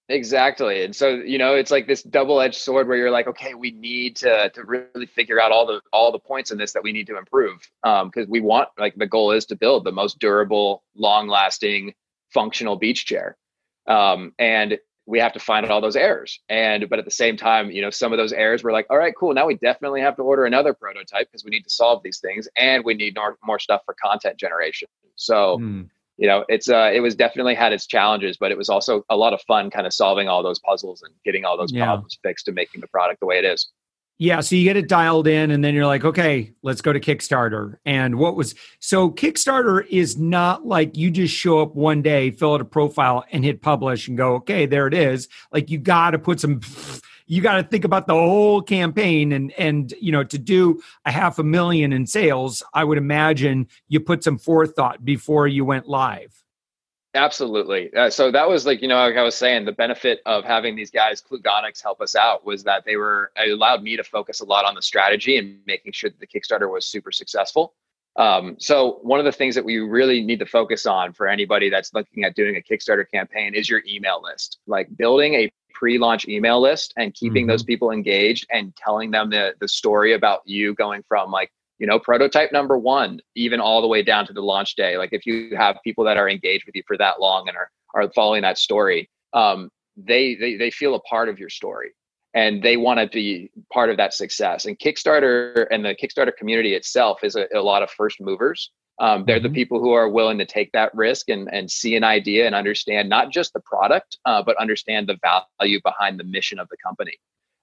Exactly. 0.07 0.83
And 0.83 0.95
so, 0.95 1.09
you 1.09 1.39
know, 1.39 1.55
it's 1.55 1.71
like 1.71 1.87
this 1.87 2.03
double-edged 2.03 2.59
sword 2.59 2.87
where 2.87 2.97
you're 2.97 3.09
like, 3.09 3.25
okay, 3.27 3.55
we 3.55 3.71
need 3.71 4.15
to 4.17 4.49
to 4.51 4.63
really 4.63 5.07
figure 5.07 5.41
out 5.41 5.51
all 5.51 5.65
the 5.65 5.81
all 5.91 6.11
the 6.11 6.19
points 6.19 6.51
in 6.51 6.59
this 6.59 6.73
that 6.73 6.83
we 6.83 6.91
need 6.91 7.07
to 7.07 7.17
improve. 7.17 7.67
Um, 7.83 8.09
because 8.09 8.29
we 8.29 8.39
want 8.39 8.69
like 8.77 8.93
the 8.95 9.07
goal 9.07 9.31
is 9.31 9.45
to 9.47 9.55
build 9.55 9.83
the 9.83 9.91
most 9.91 10.19
durable, 10.19 10.83
long-lasting, 10.95 11.95
functional 12.31 12.75
beach 12.75 13.05
chair. 13.05 13.35
Um, 13.87 14.33
and 14.37 14.77
we 15.07 15.19
have 15.19 15.33
to 15.33 15.39
find 15.39 15.65
all 15.67 15.81
those 15.81 15.95
errors. 15.95 16.39
And 16.49 16.87
but 16.87 16.99
at 16.99 17.05
the 17.05 17.11
same 17.11 17.35
time, 17.35 17.71
you 17.71 17.81
know, 17.81 17.89
some 17.89 18.13
of 18.13 18.17
those 18.17 18.33
errors 18.33 18.63
were 18.63 18.71
like, 18.71 18.85
all 18.91 18.97
right, 18.97 19.13
cool. 19.17 19.33
Now 19.33 19.47
we 19.47 19.55
definitely 19.55 20.01
have 20.01 20.15
to 20.17 20.21
order 20.21 20.45
another 20.45 20.73
prototype 20.73 21.31
because 21.31 21.43
we 21.43 21.49
need 21.49 21.63
to 21.63 21.69
solve 21.71 22.03
these 22.03 22.19
things 22.19 22.47
and 22.55 22.83
we 22.85 22.93
need 22.93 23.15
more, 23.15 23.37
more 23.43 23.57
stuff 23.57 23.81
for 23.85 23.95
content 23.99 24.37
generation. 24.37 24.87
So 25.15 25.57
mm 25.57 25.89
you 26.17 26.27
know 26.27 26.45
it's 26.47 26.69
uh 26.69 26.89
it 26.93 26.99
was 26.99 27.15
definitely 27.15 27.55
had 27.55 27.73
its 27.73 27.85
challenges 27.85 28.37
but 28.37 28.51
it 28.51 28.57
was 28.57 28.69
also 28.69 29.03
a 29.09 29.17
lot 29.17 29.33
of 29.33 29.41
fun 29.41 29.69
kind 29.69 29.85
of 29.85 29.93
solving 29.93 30.27
all 30.27 30.43
those 30.43 30.59
puzzles 30.59 31.01
and 31.01 31.13
getting 31.23 31.45
all 31.45 31.57
those 31.57 31.71
yeah. 31.71 31.85
problems 31.85 32.17
fixed 32.23 32.47
and 32.47 32.55
making 32.55 32.81
the 32.81 32.87
product 32.87 33.19
the 33.19 33.25
way 33.25 33.37
it 33.37 33.45
is 33.45 33.71
Yeah, 34.17 34.39
so 34.39 34.55
you 34.55 34.63
get 34.63 34.77
it 34.77 34.87
dialed 34.87 35.27
in, 35.27 35.51
and 35.51 35.61
then 35.61 35.73
you're 35.73 35.85
like, 35.85 36.05
okay, 36.05 36.53
let's 36.63 36.79
go 36.79 36.93
to 36.93 37.01
Kickstarter. 37.01 37.75
And 37.85 38.15
what 38.15 38.37
was 38.37 38.55
so 38.79 39.09
Kickstarter 39.11 39.85
is 39.89 40.17
not 40.17 40.65
like 40.65 40.95
you 40.95 41.11
just 41.11 41.35
show 41.35 41.59
up 41.59 41.75
one 41.75 42.01
day, 42.01 42.31
fill 42.31 42.53
out 42.53 42.61
a 42.61 42.65
profile, 42.65 43.25
and 43.33 43.43
hit 43.43 43.61
publish 43.61 44.07
and 44.07 44.17
go, 44.17 44.35
okay, 44.35 44.65
there 44.67 44.87
it 44.87 44.93
is. 44.93 45.27
Like 45.51 45.69
you 45.69 45.79
got 45.79 46.11
to 46.11 46.19
put 46.19 46.39
some, 46.39 46.61
you 47.27 47.41
got 47.41 47.55
to 47.55 47.63
think 47.63 47.85
about 47.85 48.07
the 48.07 48.13
whole 48.13 48.61
campaign, 48.61 49.31
and 49.31 49.51
and 49.53 49.93
you 49.99 50.11
know 50.11 50.23
to 50.23 50.37
do 50.37 50.81
a 51.05 51.11
half 51.11 51.39
a 51.39 51.43
million 51.43 51.93
in 51.93 52.05
sales, 52.05 52.63
I 52.73 52.83
would 52.83 52.97
imagine 52.97 53.67
you 53.87 53.99
put 53.99 54.23
some 54.23 54.37
forethought 54.37 55.03
before 55.03 55.47
you 55.47 55.65
went 55.65 55.87
live. 55.87 56.45
Absolutely. 57.15 57.93
Uh, 57.93 58.09
so 58.09 58.29
that 58.29 58.49
was 58.49 58.65
like, 58.65 58.81
you 58.81 58.89
know, 58.89 58.97
like 58.97 59.15
I 59.15 59.23
was 59.23 59.35
saying, 59.35 59.63
the 59.63 59.71
benefit 59.71 60.19
of 60.25 60.43
having 60.43 60.75
these 60.75 60.91
guys, 60.91 61.21
Klugonics, 61.21 61.81
help 61.81 62.01
us 62.01 62.13
out 62.13 62.45
was 62.45 62.65
that 62.65 62.83
they 62.83 62.97
were, 62.97 63.31
it 63.37 63.51
allowed 63.51 63.83
me 63.83 63.95
to 63.95 64.03
focus 64.03 64.41
a 64.41 64.45
lot 64.45 64.65
on 64.65 64.75
the 64.75 64.81
strategy 64.81 65.37
and 65.37 65.59
making 65.65 65.93
sure 65.93 66.09
that 66.09 66.19
the 66.19 66.27
Kickstarter 66.27 66.69
was 66.69 66.85
super 66.85 67.13
successful. 67.13 67.73
Um, 68.17 68.57
so 68.59 68.99
one 69.01 69.19
of 69.19 69.25
the 69.25 69.31
things 69.31 69.55
that 69.55 69.63
we 69.63 69.77
really 69.77 70.23
need 70.23 70.39
to 70.39 70.45
focus 70.45 70.85
on 70.85 71.13
for 71.13 71.27
anybody 71.27 71.69
that's 71.69 71.93
looking 71.93 72.25
at 72.25 72.35
doing 72.35 72.57
a 72.57 72.61
Kickstarter 72.61 73.09
campaign 73.09 73.55
is 73.55 73.69
your 73.69 73.81
email 73.87 74.21
list. 74.21 74.59
Like 74.67 74.95
building 74.97 75.35
a 75.35 75.51
pre-launch 75.75 76.27
email 76.27 76.59
list 76.59 76.93
and 76.97 77.13
keeping 77.13 77.43
mm-hmm. 77.43 77.51
those 77.51 77.63
people 77.63 77.91
engaged 77.91 78.47
and 78.51 78.75
telling 78.75 79.11
them 79.11 79.29
the 79.29 79.53
the 79.59 79.67
story 79.67 80.13
about 80.13 80.41
you 80.45 80.73
going 80.73 81.03
from 81.07 81.29
like 81.29 81.51
you 81.77 81.85
know 81.85 81.99
prototype 81.99 82.51
number 82.51 82.77
one 82.77 83.19
even 83.35 83.59
all 83.59 83.81
the 83.81 83.87
way 83.87 84.01
down 84.01 84.25
to 84.25 84.33
the 84.33 84.41
launch 84.41 84.75
day 84.75 84.97
like 84.97 85.09
if 85.11 85.25
you 85.25 85.55
have 85.55 85.77
people 85.83 86.03
that 86.05 86.17
are 86.17 86.29
engaged 86.29 86.65
with 86.65 86.75
you 86.75 86.83
for 86.87 86.97
that 86.97 87.19
long 87.19 87.47
and 87.47 87.57
are 87.57 87.69
are 87.93 88.09
following 88.13 88.41
that 88.41 88.57
story 88.57 89.09
um, 89.33 89.69
they, 89.97 90.35
they 90.35 90.55
they 90.55 90.71
feel 90.71 90.95
a 90.95 90.99
part 91.01 91.29
of 91.29 91.39
your 91.39 91.49
story 91.49 91.91
and 92.35 92.61
they 92.61 92.75
want 92.75 92.99
to 92.99 93.07
be 93.07 93.49
part 93.71 93.89
of 93.89 93.97
that 93.97 94.13
success. 94.13 94.65
And 94.65 94.77
kickstarter 94.77 95.65
and 95.71 95.83
the 95.85 95.95
kickstarter 95.95 96.35
community 96.35 96.75
itself 96.75 97.23
is 97.23 97.35
a, 97.35 97.47
a 97.55 97.61
lot 97.61 97.81
of 97.81 97.89
first 97.89 98.19
movers. 98.19 98.71
Um, 98.99 99.23
they're 99.25 99.39
the 99.39 99.47
mm-hmm. 99.47 99.55
people 99.55 99.79
who 99.79 99.93
are 99.93 100.09
willing 100.09 100.37
to 100.37 100.45
take 100.45 100.71
that 100.73 100.93
risk 100.93 101.29
and, 101.29 101.49
and 101.51 101.71
see 101.71 101.95
an 101.95 102.03
idea 102.03 102.45
and 102.45 102.53
understand 102.53 103.09
not 103.09 103.31
just 103.31 103.53
the 103.53 103.59
product 103.61 104.17
uh, 104.25 104.43
but 104.43 104.57
understand 104.57 105.07
the 105.07 105.17
value 105.59 105.79
behind 105.83 106.19
the 106.19 106.23
mission 106.25 106.59
of 106.59 106.69
the 106.69 106.77
company. 106.85 107.17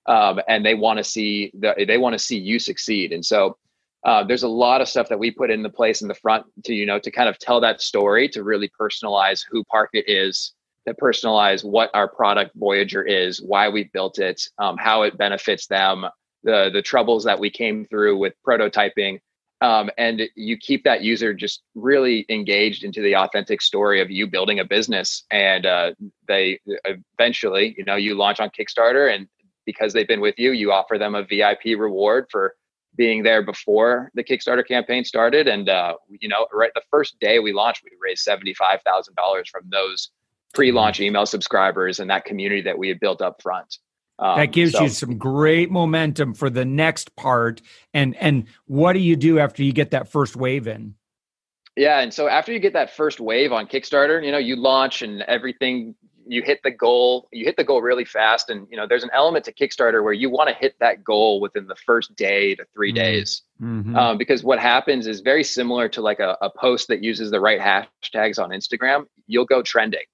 Um, 0.07 0.41
and 0.49 0.65
they 0.67 0.75
want 0.75 0.99
to 0.99 1.05
see 1.05 1.53
the, 1.55 1.85
they 1.87 1.99
want 1.99 2.15
to 2.15 2.19
see 2.19 2.39
you 2.39 2.59
succeed. 2.59 3.13
And 3.13 3.25
so 3.25 3.57
uh, 4.05 4.25
there's 4.25 4.43
a 4.43 4.49
lot 4.49 4.81
of 4.81 4.89
stuff 4.89 5.09
that 5.09 5.19
we 5.19 5.31
put 5.31 5.51
in 5.51 5.63
the 5.63 5.71
place 5.71 6.03
in 6.03 6.09
the 6.09 6.15
front 6.15 6.45
to 6.65 6.75
you 6.75 6.85
know 6.85 6.99
to 6.99 7.11
kind 7.11 7.29
of 7.29 7.39
tell 7.39 7.61
that 7.61 7.81
story 7.81 8.29
to 8.31 8.43
really 8.43 8.71
personalize 8.81 9.45
who 9.49 9.63
Parkit 9.65 10.05
is 10.07 10.55
to 10.87 10.95
personalize 10.95 11.65
what 11.65 11.91
our 11.95 12.09
product 12.09 12.53
voyager 12.57 13.03
is 13.03 13.41
why 13.43 13.69
we 13.69 13.85
built 13.93 14.19
it 14.19 14.43
um, 14.59 14.77
how 14.79 15.03
it 15.03 15.17
benefits 15.19 15.67
them 15.67 16.05
the 16.45 16.71
the 16.73 16.83
troubles 16.83 17.25
that 17.25 17.39
we 17.39 17.51
came 17.51 17.85
through 17.87 18.17
with 18.17 18.35
prototyping 18.47 19.19
um, 19.61 19.91
and 19.97 20.23
you 20.35 20.57
keep 20.57 20.83
that 20.83 21.03
user 21.03 21.33
just 21.33 21.63
really 21.77 22.27
engaged 22.29 22.83
into 22.83 23.01
the 23.01 23.15
authentic 23.15 23.63
story 23.63 24.01
of 24.01 24.11
you 24.11 24.27
building 24.27 24.59
a 24.59 24.65
business 24.65 25.25
and 25.31 25.67
uh, 25.67 25.93
they 26.27 26.59
eventually 26.85 27.75
you 27.79 27.85
know 27.85 27.97
you 27.97 28.15
launch 28.15 28.41
on 28.41 28.51
kickstarter 28.51 29.15
and 29.15 29.29
because 29.65 29.93
they've 29.93 30.09
been 30.09 30.21
with 30.21 30.39
you 30.39 30.53
you 30.53 30.73
offer 30.73 30.99
them 30.99 31.15
a 31.15 31.25
vip 31.25 31.65
reward 31.65 32.27
for 32.31 32.55
being 32.97 33.23
there 33.23 33.43
before 33.43 34.11
the 34.15 34.25
Kickstarter 34.25 34.67
campaign 34.67 35.05
started. 35.05 35.49
And, 35.49 35.69
uh, 35.69 35.95
you 36.09 36.29
know, 36.29 36.47
right 36.53 36.71
the 36.75 36.83
first 36.91 37.19
day 37.21 37.39
we 37.39 37.53
launched, 37.53 37.83
we 37.85 37.91
raised 38.01 38.27
$75,000 38.27 39.49
from 39.49 39.63
those 39.71 40.11
pre 40.53 40.73
launch 40.73 41.01
email 41.01 41.27
subscribers 41.27 42.01
and 42.01 42.11
that 42.11 42.25
community 42.25 42.63
that 42.63 42.79
we 42.79 42.89
had 42.89 43.01
built 43.01 43.23
up 43.23 43.43
front. 43.43 43.79
Um, 44.19 44.39
that 44.39 44.53
gives 44.53 44.73
so, 44.73 44.83
you 44.83 44.89
some 44.89 45.19
great 45.19 45.71
momentum 45.71 46.35
for 46.35 46.49
the 46.49 46.65
next 46.65 47.17
part. 47.17 47.61
And, 47.93 48.15
and 48.17 48.45
what 48.67 48.93
do 48.93 49.01
you 49.01 49.17
do 49.17 49.39
after 49.39 49.63
you 49.63 49.73
get 49.73 49.91
that 49.91 50.09
first 50.09 50.37
wave 50.37 50.69
in? 50.69 50.95
Yeah, 51.77 52.01
and 52.01 52.13
so 52.13 52.29
after 52.29 52.53
you 52.53 52.59
get 52.59 52.75
that 52.75 52.95
first 52.95 53.19
wave 53.19 53.51
on 53.51 53.67
Kickstarter, 53.67 54.25
you 54.25 54.31
know, 54.31 54.39
you 54.39 54.57
launch 54.57 55.03
and 55.03 55.23
everything 55.23 55.95
you 56.27 56.43
hit 56.43 56.61
the 56.63 56.71
goal 56.71 57.29
you 57.33 57.45
hit 57.45 57.57
the 57.57 57.65
goal 57.65 57.83
really 57.83 58.05
fast 58.05 58.51
and 58.51 58.67
you 58.71 58.77
know 58.77 58.87
there's 58.87 59.03
an 59.03 59.11
element 59.13 59.45
to 59.45 59.53
kickstarter 59.53 60.03
where 60.03 60.13
you 60.13 60.31
want 60.31 60.49
to 60.49 60.55
hit 60.55 60.75
that 60.81 61.03
goal 61.03 61.41
within 61.41 61.67
the 61.67 61.75
first 61.75 62.15
day 62.17 62.55
to 62.55 62.65
3 62.75 62.91
mm-hmm. 62.91 62.95
days 62.95 63.43
mm-hmm. 63.61 63.97
um, 63.97 64.19
because 64.19 64.45
what 64.45 64.59
happens 64.59 65.07
is 65.07 65.21
very 65.21 65.45
similar 65.45 65.89
to 65.89 66.01
like 66.01 66.21
a, 66.21 66.37
a, 66.41 66.51
post 66.51 66.89
that 66.89 67.03
uses 67.03 67.31
the 67.31 67.41
right 67.41 67.61
hashtags 67.61 68.43
on 68.43 68.51
instagram 68.51 69.05
you'll 69.27 69.45
go 69.45 69.63
trending 69.63 70.05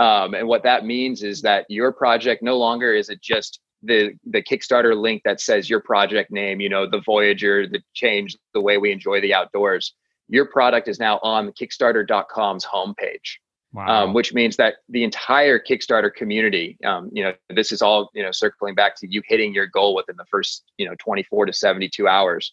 um, 0.00 0.34
and 0.34 0.48
what 0.48 0.64
that 0.64 0.84
means 0.84 1.22
is 1.22 1.42
that 1.42 1.66
your 1.68 1.92
project 1.92 2.42
no 2.42 2.58
longer 2.58 2.92
is 2.92 3.08
it 3.08 3.20
just 3.22 3.60
the 3.82 4.12
the 4.24 4.42
kickstarter 4.42 4.96
link 4.96 5.22
that 5.24 5.40
says 5.40 5.70
your 5.70 5.80
project 5.80 6.30
name 6.30 6.60
you 6.60 6.68
know 6.68 6.88
the 6.88 7.00
voyager 7.00 7.66
the 7.66 7.80
change 7.94 8.36
the 8.54 8.60
way 8.60 8.78
we 8.78 8.90
enjoy 8.90 9.20
the 9.20 9.32
outdoors 9.32 9.94
your 10.28 10.46
product 10.46 10.88
is 10.88 10.98
now 10.98 11.18
on 11.22 11.52
kickstarter.com's 11.52 12.64
homepage 12.64 13.38
Wow. 13.72 14.04
Um, 14.04 14.14
which 14.14 14.34
means 14.34 14.56
that 14.56 14.76
the 14.88 15.04
entire 15.04 15.60
Kickstarter 15.60 16.12
community, 16.12 16.76
um, 16.84 17.08
you 17.12 17.22
know, 17.22 17.32
this 17.50 17.70
is 17.70 17.82
all, 17.82 18.10
you 18.14 18.22
know, 18.22 18.32
circling 18.32 18.74
back 18.74 18.96
to 18.96 19.06
you 19.08 19.22
hitting 19.26 19.54
your 19.54 19.66
goal 19.66 19.94
within 19.94 20.16
the 20.16 20.24
first, 20.24 20.64
you 20.76 20.86
know, 20.86 20.96
24 20.98 21.46
to 21.46 21.52
72 21.52 22.08
hours. 22.08 22.52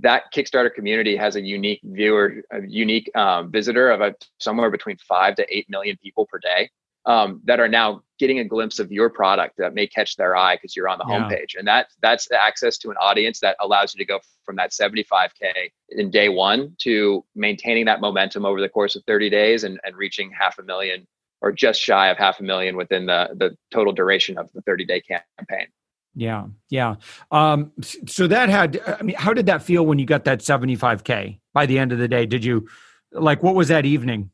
That 0.00 0.32
Kickstarter 0.34 0.72
community 0.72 1.16
has 1.16 1.36
a 1.36 1.40
unique 1.40 1.80
viewer, 1.82 2.42
a 2.52 2.60
unique 2.66 3.10
um, 3.16 3.50
visitor 3.50 3.90
of 3.90 4.00
a, 4.00 4.14
somewhere 4.38 4.70
between 4.70 4.96
five 4.98 5.34
to 5.36 5.46
eight 5.54 5.68
million 5.68 5.96
people 6.02 6.26
per 6.26 6.38
day 6.38 6.70
um, 7.08 7.40
that 7.44 7.58
are 7.58 7.68
now 7.68 8.02
getting 8.18 8.38
a 8.40 8.44
glimpse 8.44 8.78
of 8.78 8.92
your 8.92 9.08
product 9.08 9.56
that 9.56 9.74
may 9.74 9.86
catch 9.86 10.16
their 10.16 10.36
eye 10.36 10.56
because 10.56 10.76
you're 10.76 10.88
on 10.88 10.98
the 10.98 11.06
yeah. 11.08 11.20
homepage 11.20 11.56
and 11.56 11.66
that 11.66 11.88
that's 12.02 12.30
access 12.30 12.76
to 12.78 12.90
an 12.90 12.96
audience 13.00 13.40
that 13.40 13.56
allows 13.60 13.94
you 13.94 13.98
to 13.98 14.04
go 14.04 14.20
from 14.44 14.56
that 14.56 14.72
75k 14.72 15.70
in 15.90 16.10
day 16.10 16.28
one 16.28 16.74
to 16.78 17.24
maintaining 17.34 17.86
that 17.86 18.00
momentum 18.00 18.44
over 18.44 18.60
the 18.60 18.68
course 18.68 18.94
of 18.94 19.02
30 19.06 19.30
days 19.30 19.64
and, 19.64 19.80
and 19.84 19.96
reaching 19.96 20.30
half 20.30 20.58
a 20.58 20.62
million 20.62 21.06
or 21.40 21.52
just 21.52 21.80
shy 21.80 22.08
of 22.08 22.18
half 22.18 22.40
a 22.40 22.42
million 22.42 22.76
within 22.76 23.06
the 23.06 23.30
the 23.36 23.56
total 23.72 23.92
duration 23.92 24.36
of 24.36 24.52
the 24.52 24.60
30 24.62 24.84
day 24.84 25.00
campaign 25.00 25.66
yeah 26.18 26.46
yeah 26.68 26.96
um 27.30 27.70
so 27.78 28.26
that 28.26 28.48
had 28.48 28.80
i 28.86 29.02
mean 29.02 29.14
how 29.16 29.32
did 29.32 29.46
that 29.46 29.62
feel 29.62 29.86
when 29.86 30.00
you 30.00 30.04
got 30.04 30.24
that 30.24 30.40
75k 30.40 31.38
by 31.54 31.64
the 31.64 31.78
end 31.78 31.92
of 31.92 31.98
the 31.98 32.08
day 32.08 32.26
did 32.26 32.44
you 32.44 32.68
like 33.12 33.42
what 33.42 33.54
was 33.54 33.68
that 33.68 33.86
evening 33.86 34.30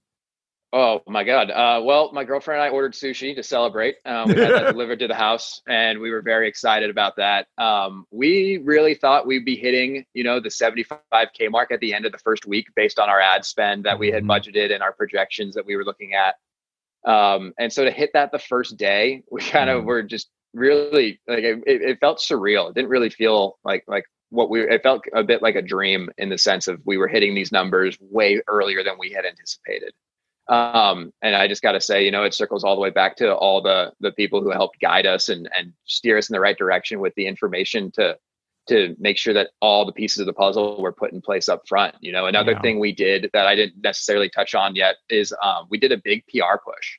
Oh 0.77 1.03
my 1.07 1.23
God. 1.23 1.53
Uh, 1.53 1.81
well, 1.85 2.11
my 2.13 2.25
girlfriend 2.25 2.61
and 2.61 2.69
I 2.69 2.75
ordered 2.75 2.95
sushi 2.95 3.33
to 3.37 3.45
celebrate. 3.45 3.95
Um, 4.05 4.27
we 4.27 4.41
had 4.41 4.55
that 4.55 4.67
delivered 4.73 4.99
to 4.99 5.07
the 5.07 5.15
house 5.15 5.63
and 5.69 6.01
we 6.01 6.11
were 6.11 6.21
very 6.21 6.49
excited 6.49 6.91
about 6.91 7.15
that. 7.15 7.47
Um, 7.59 8.07
we 8.11 8.59
really 8.65 8.97
thought 8.97 9.25
we'd 9.25 9.45
be 9.45 9.55
hitting, 9.55 10.05
you 10.15 10.25
know, 10.25 10.41
the 10.41 10.49
75K 10.49 11.49
mark 11.49 11.71
at 11.71 11.79
the 11.79 11.95
end 11.95 12.07
of 12.07 12.11
the 12.11 12.19
first 12.19 12.45
week 12.45 12.67
based 12.75 12.99
on 12.99 13.09
our 13.09 13.21
ad 13.21 13.45
spend 13.45 13.85
that 13.85 14.01
we 14.01 14.11
had 14.11 14.25
mm-hmm. 14.25 14.33
budgeted 14.33 14.75
and 14.75 14.83
our 14.83 14.93
projections 14.93 15.55
that 15.55 15.65
we 15.65 15.77
were 15.77 15.85
looking 15.85 16.15
at. 16.15 16.35
Um, 17.09 17.53
and 17.57 17.73
so 17.73 17.85
to 17.85 17.93
hit 17.93 18.11
that 18.15 18.33
the 18.33 18.41
first 18.41 18.77
day, 18.77 19.23
we 19.31 19.43
kind 19.43 19.71
of 19.71 19.85
mm. 19.85 19.87
were 19.87 20.03
just 20.03 20.29
really 20.55 21.21
like, 21.29 21.45
it, 21.45 21.63
it 21.67 22.01
felt 22.01 22.19
surreal. 22.19 22.69
It 22.69 22.75
didn't 22.75 22.91
really 22.91 23.11
feel 23.11 23.59
like, 23.65 23.85
like 23.87 24.05
what 24.31 24.51
we, 24.51 24.63
it 24.63 24.83
felt 24.83 25.03
a 25.15 25.23
bit 25.23 25.43
like 25.43 25.57
a 25.57 25.63
dream 25.63 26.11
in 26.19 26.29
the 26.29 26.39
sense 26.39 26.69
of 26.69 26.81
we 26.85 26.97
were 26.97 27.09
hitting 27.09 27.35
these 27.35 27.53
numbers 27.53 27.97
way 28.01 28.41
earlier 28.49 28.83
than 28.83 28.95
we 28.99 29.11
had 29.11 29.25
anticipated. 29.25 29.93
Um, 30.49 31.13
and 31.23 31.35
I 31.35 31.49
just 31.49 31.63
got 31.63 31.73
to 31.73 31.81
say, 31.81 32.05
you 32.05 32.11
know, 32.11 32.25
it 32.25 32.35
circles 32.35 32.65
all 32.65 32.75
the 32.75 32.83
way 32.83 32.91
back 32.91 33.17
to 33.17 33.35
all 33.35 33.63
the 33.63 33.93
the 34.01 34.13
people 34.13 34.43
who 34.43 34.51
helped 34.51 34.79
guide 34.79 35.07
us 35.07 35.31
and 35.31 35.49
and 35.57 35.73
steer 35.87 36.19
us 36.19 36.29
in 36.29 36.35
the 36.35 36.41
right 36.41 36.59
direction 36.59 37.01
with 37.01 37.15
the 37.15 37.27
information 37.27 37.91
to 37.93 38.19
to 38.67 38.97
make 38.99 39.19
sure 39.19 39.35
that 39.35 39.51
all 39.61 39.85
the 39.85 39.93
pieces 39.93 40.21
of 40.21 40.27
the 40.27 40.33
puzzle 40.33 40.81
were 40.81 40.93
put 40.93 41.13
in 41.13 41.21
place 41.21 41.49
up 41.49 41.63
front. 41.69 41.95
You 42.01 42.13
know, 42.13 42.27
another 42.27 42.53
yeah. 42.53 42.61
thing 42.61 42.79
we 42.79 42.93
did 42.93 43.31
that 43.33 43.47
I 43.47 43.55
didn't 43.55 43.83
necessarily 43.83 44.29
touch 44.29 44.55
on 44.55 44.75
yet 44.75 44.97
is 45.09 45.35
um, 45.43 45.67
we 45.71 45.79
did 45.79 45.93
a 45.93 45.99
big 45.99 46.25
PR 46.27 46.59
push. 46.65 46.99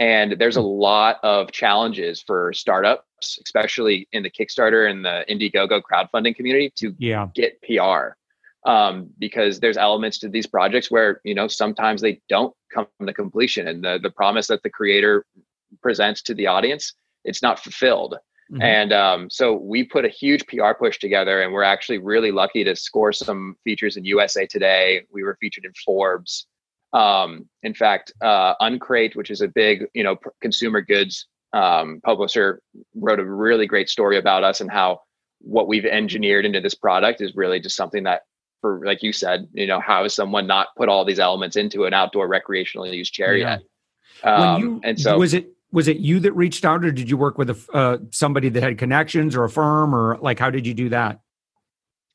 And 0.00 0.32
there's 0.38 0.56
a 0.56 0.62
lot 0.62 1.18
of 1.22 1.52
challenges 1.52 2.22
for 2.22 2.52
startups, 2.52 3.38
especially 3.44 4.08
in 4.12 4.22
the 4.22 4.30
Kickstarter 4.30 4.90
and 4.90 5.04
the 5.04 5.24
Indiegogo 5.28 5.80
crowdfunding 5.82 6.34
community, 6.34 6.72
to 6.76 6.94
yeah. 6.98 7.28
get 7.34 7.60
PR 7.62 8.16
um, 8.66 9.10
because 9.18 9.60
there's 9.60 9.76
elements 9.76 10.18
to 10.18 10.28
these 10.28 10.46
projects 10.46 10.90
where 10.90 11.20
you 11.24 11.34
know 11.34 11.48
sometimes 11.48 12.00
they 12.00 12.20
don't 12.28 12.54
come 12.72 12.86
to 13.04 13.12
completion 13.12 13.68
and 13.68 13.82
the, 13.82 13.98
the 14.02 14.10
promise 14.10 14.46
that 14.48 14.62
the 14.62 14.70
creator 14.70 15.24
presents 15.80 16.22
to 16.22 16.34
the 16.34 16.46
audience 16.46 16.94
it's 17.24 17.42
not 17.42 17.58
fulfilled 17.58 18.16
mm-hmm. 18.52 18.62
and 18.62 18.92
um, 18.92 19.30
so 19.30 19.54
we 19.54 19.84
put 19.84 20.04
a 20.04 20.08
huge 20.08 20.46
pr 20.46 20.72
push 20.78 20.98
together 20.98 21.42
and 21.42 21.52
we're 21.52 21.62
actually 21.62 21.98
really 21.98 22.30
lucky 22.30 22.64
to 22.64 22.76
score 22.76 23.12
some 23.12 23.56
features 23.64 23.96
in 23.96 24.04
usa 24.04 24.46
today 24.46 25.02
we 25.12 25.22
were 25.22 25.36
featured 25.40 25.64
in 25.64 25.72
forbes 25.84 26.46
um, 26.92 27.48
in 27.62 27.74
fact 27.74 28.12
uh, 28.22 28.54
uncrate 28.60 29.16
which 29.16 29.30
is 29.30 29.40
a 29.40 29.48
big 29.48 29.86
you 29.94 30.02
know 30.02 30.16
consumer 30.40 30.80
goods 30.80 31.26
um, 31.52 32.00
publisher 32.04 32.60
wrote 32.94 33.18
a 33.18 33.24
really 33.24 33.66
great 33.66 33.88
story 33.88 34.18
about 34.18 34.44
us 34.44 34.60
and 34.60 34.70
how 34.70 35.00
what 35.40 35.68
we've 35.68 35.86
engineered 35.86 36.44
into 36.44 36.60
this 36.60 36.74
product 36.74 37.20
is 37.20 37.34
really 37.34 37.60
just 37.60 37.76
something 37.76 38.04
that 38.04 38.22
for 38.60 38.84
like 38.84 39.02
you 39.02 39.12
said, 39.12 39.48
you 39.52 39.66
know, 39.66 39.80
how 39.80 40.02
has 40.02 40.14
someone 40.14 40.46
not 40.46 40.68
put 40.76 40.88
all 40.88 41.04
these 41.04 41.18
elements 41.18 41.56
into 41.56 41.84
an 41.84 41.94
outdoor 41.94 42.28
recreational 42.28 42.86
use 42.86 43.10
chair 43.10 43.36
yeah. 43.36 43.58
yet? 44.22 44.30
Um, 44.30 44.60
you, 44.60 44.80
and 44.84 45.00
so 45.00 45.18
was 45.18 45.34
it 45.34 45.48
was 45.72 45.88
it 45.88 45.98
you 45.98 46.20
that 46.20 46.32
reached 46.32 46.64
out, 46.64 46.84
or 46.84 46.92
did 46.92 47.08
you 47.08 47.16
work 47.16 47.38
with 47.38 47.50
a, 47.50 47.72
uh, 47.72 47.98
somebody 48.10 48.48
that 48.50 48.62
had 48.62 48.76
connections 48.76 49.34
or 49.34 49.44
a 49.44 49.50
firm, 49.50 49.94
or 49.94 50.18
like 50.20 50.38
how 50.38 50.50
did 50.50 50.66
you 50.66 50.74
do 50.74 50.90
that? 50.90 51.20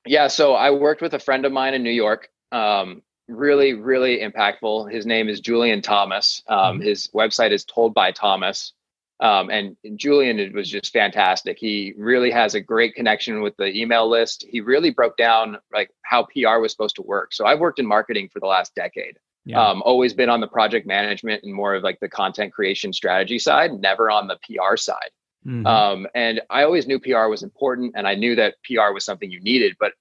Yeah, 0.05 0.27
so 0.27 0.53
I 0.53 0.69
worked 0.69 1.01
with 1.01 1.15
a 1.15 1.19
friend 1.19 1.45
of 1.45 1.51
mine 1.51 1.73
in 1.73 1.81
New 1.81 1.91
York. 1.91 2.29
Um, 2.51 3.01
really, 3.27 3.73
really 3.73 4.19
impactful. 4.19 4.91
His 4.91 5.05
name 5.05 5.29
is 5.29 5.39
Julian 5.39 5.81
Thomas. 5.81 6.43
Um, 6.47 6.57
mm-hmm. 6.57 6.81
His 6.83 7.09
website 7.13 7.51
is 7.51 7.65
Told 7.65 7.93
by 7.93 8.11
Thomas. 8.11 8.73
Um, 9.21 9.49
and 9.49 9.77
Julian 9.95 10.53
was 10.53 10.69
just 10.69 10.91
fantastic. 10.91 11.57
He 11.57 11.93
really 11.97 12.31
has 12.31 12.53
a 12.53 12.61
great 12.61 12.95
connection 12.95 13.41
with 13.41 13.55
the 13.57 13.73
email 13.73 14.09
list. 14.09 14.45
He 14.49 14.59
really 14.59 14.89
broke 14.89 15.15
down 15.15 15.57
like 15.73 15.89
how 16.03 16.23
PR 16.33 16.59
was 16.59 16.71
supposed 16.71 16.97
to 16.97 17.01
work. 17.01 17.33
So 17.33 17.45
I've 17.45 17.59
worked 17.59 17.79
in 17.79 17.85
marketing 17.85 18.29
for 18.31 18.41
the 18.41 18.47
last 18.47 18.75
decade. 18.75 19.17
Yeah. 19.45 19.63
Um, 19.63 19.83
always 19.85 20.13
been 20.13 20.29
on 20.29 20.41
the 20.41 20.47
project 20.47 20.87
management 20.87 21.43
and 21.43 21.53
more 21.53 21.75
of 21.75 21.83
like 21.83 21.99
the 21.99 22.09
content 22.09 22.51
creation 22.51 22.91
strategy 22.91 23.39
side, 23.39 23.79
never 23.79 24.09
on 24.09 24.27
the 24.27 24.37
PR 24.43 24.75
side. 24.75 25.11
Mm-hmm. 25.45 25.67
Um, 25.67 26.07
and 26.15 26.41
I 26.49 26.63
always 26.63 26.87
knew 26.87 26.99
PR 26.99 27.27
was 27.27 27.43
important, 27.43 27.93
and 27.95 28.07
I 28.07 28.15
knew 28.15 28.35
that 28.35 28.55
PR 28.65 28.91
was 28.91 29.05
something 29.05 29.29
you 29.29 29.39
needed. 29.41 29.75
But 29.79 29.93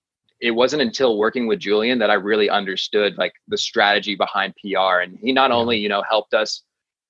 it 0.45 0.51
wasn't 0.51 0.83
until 0.83 1.17
working 1.17 1.47
with 1.47 1.59
Julian 1.59 1.99
that 2.01 2.11
I 2.11 2.15
really 2.15 2.51
understood 2.51 3.17
like 3.17 3.33
the 3.49 3.57
strategy 3.57 4.15
behind 4.15 4.55
PR. 4.61 5.01
And 5.01 5.19
he 5.19 5.33
not 5.33 5.51
only 5.51 5.79
you 5.79 5.89
know 5.89 6.03
helped 6.03 6.35
us 6.35 6.63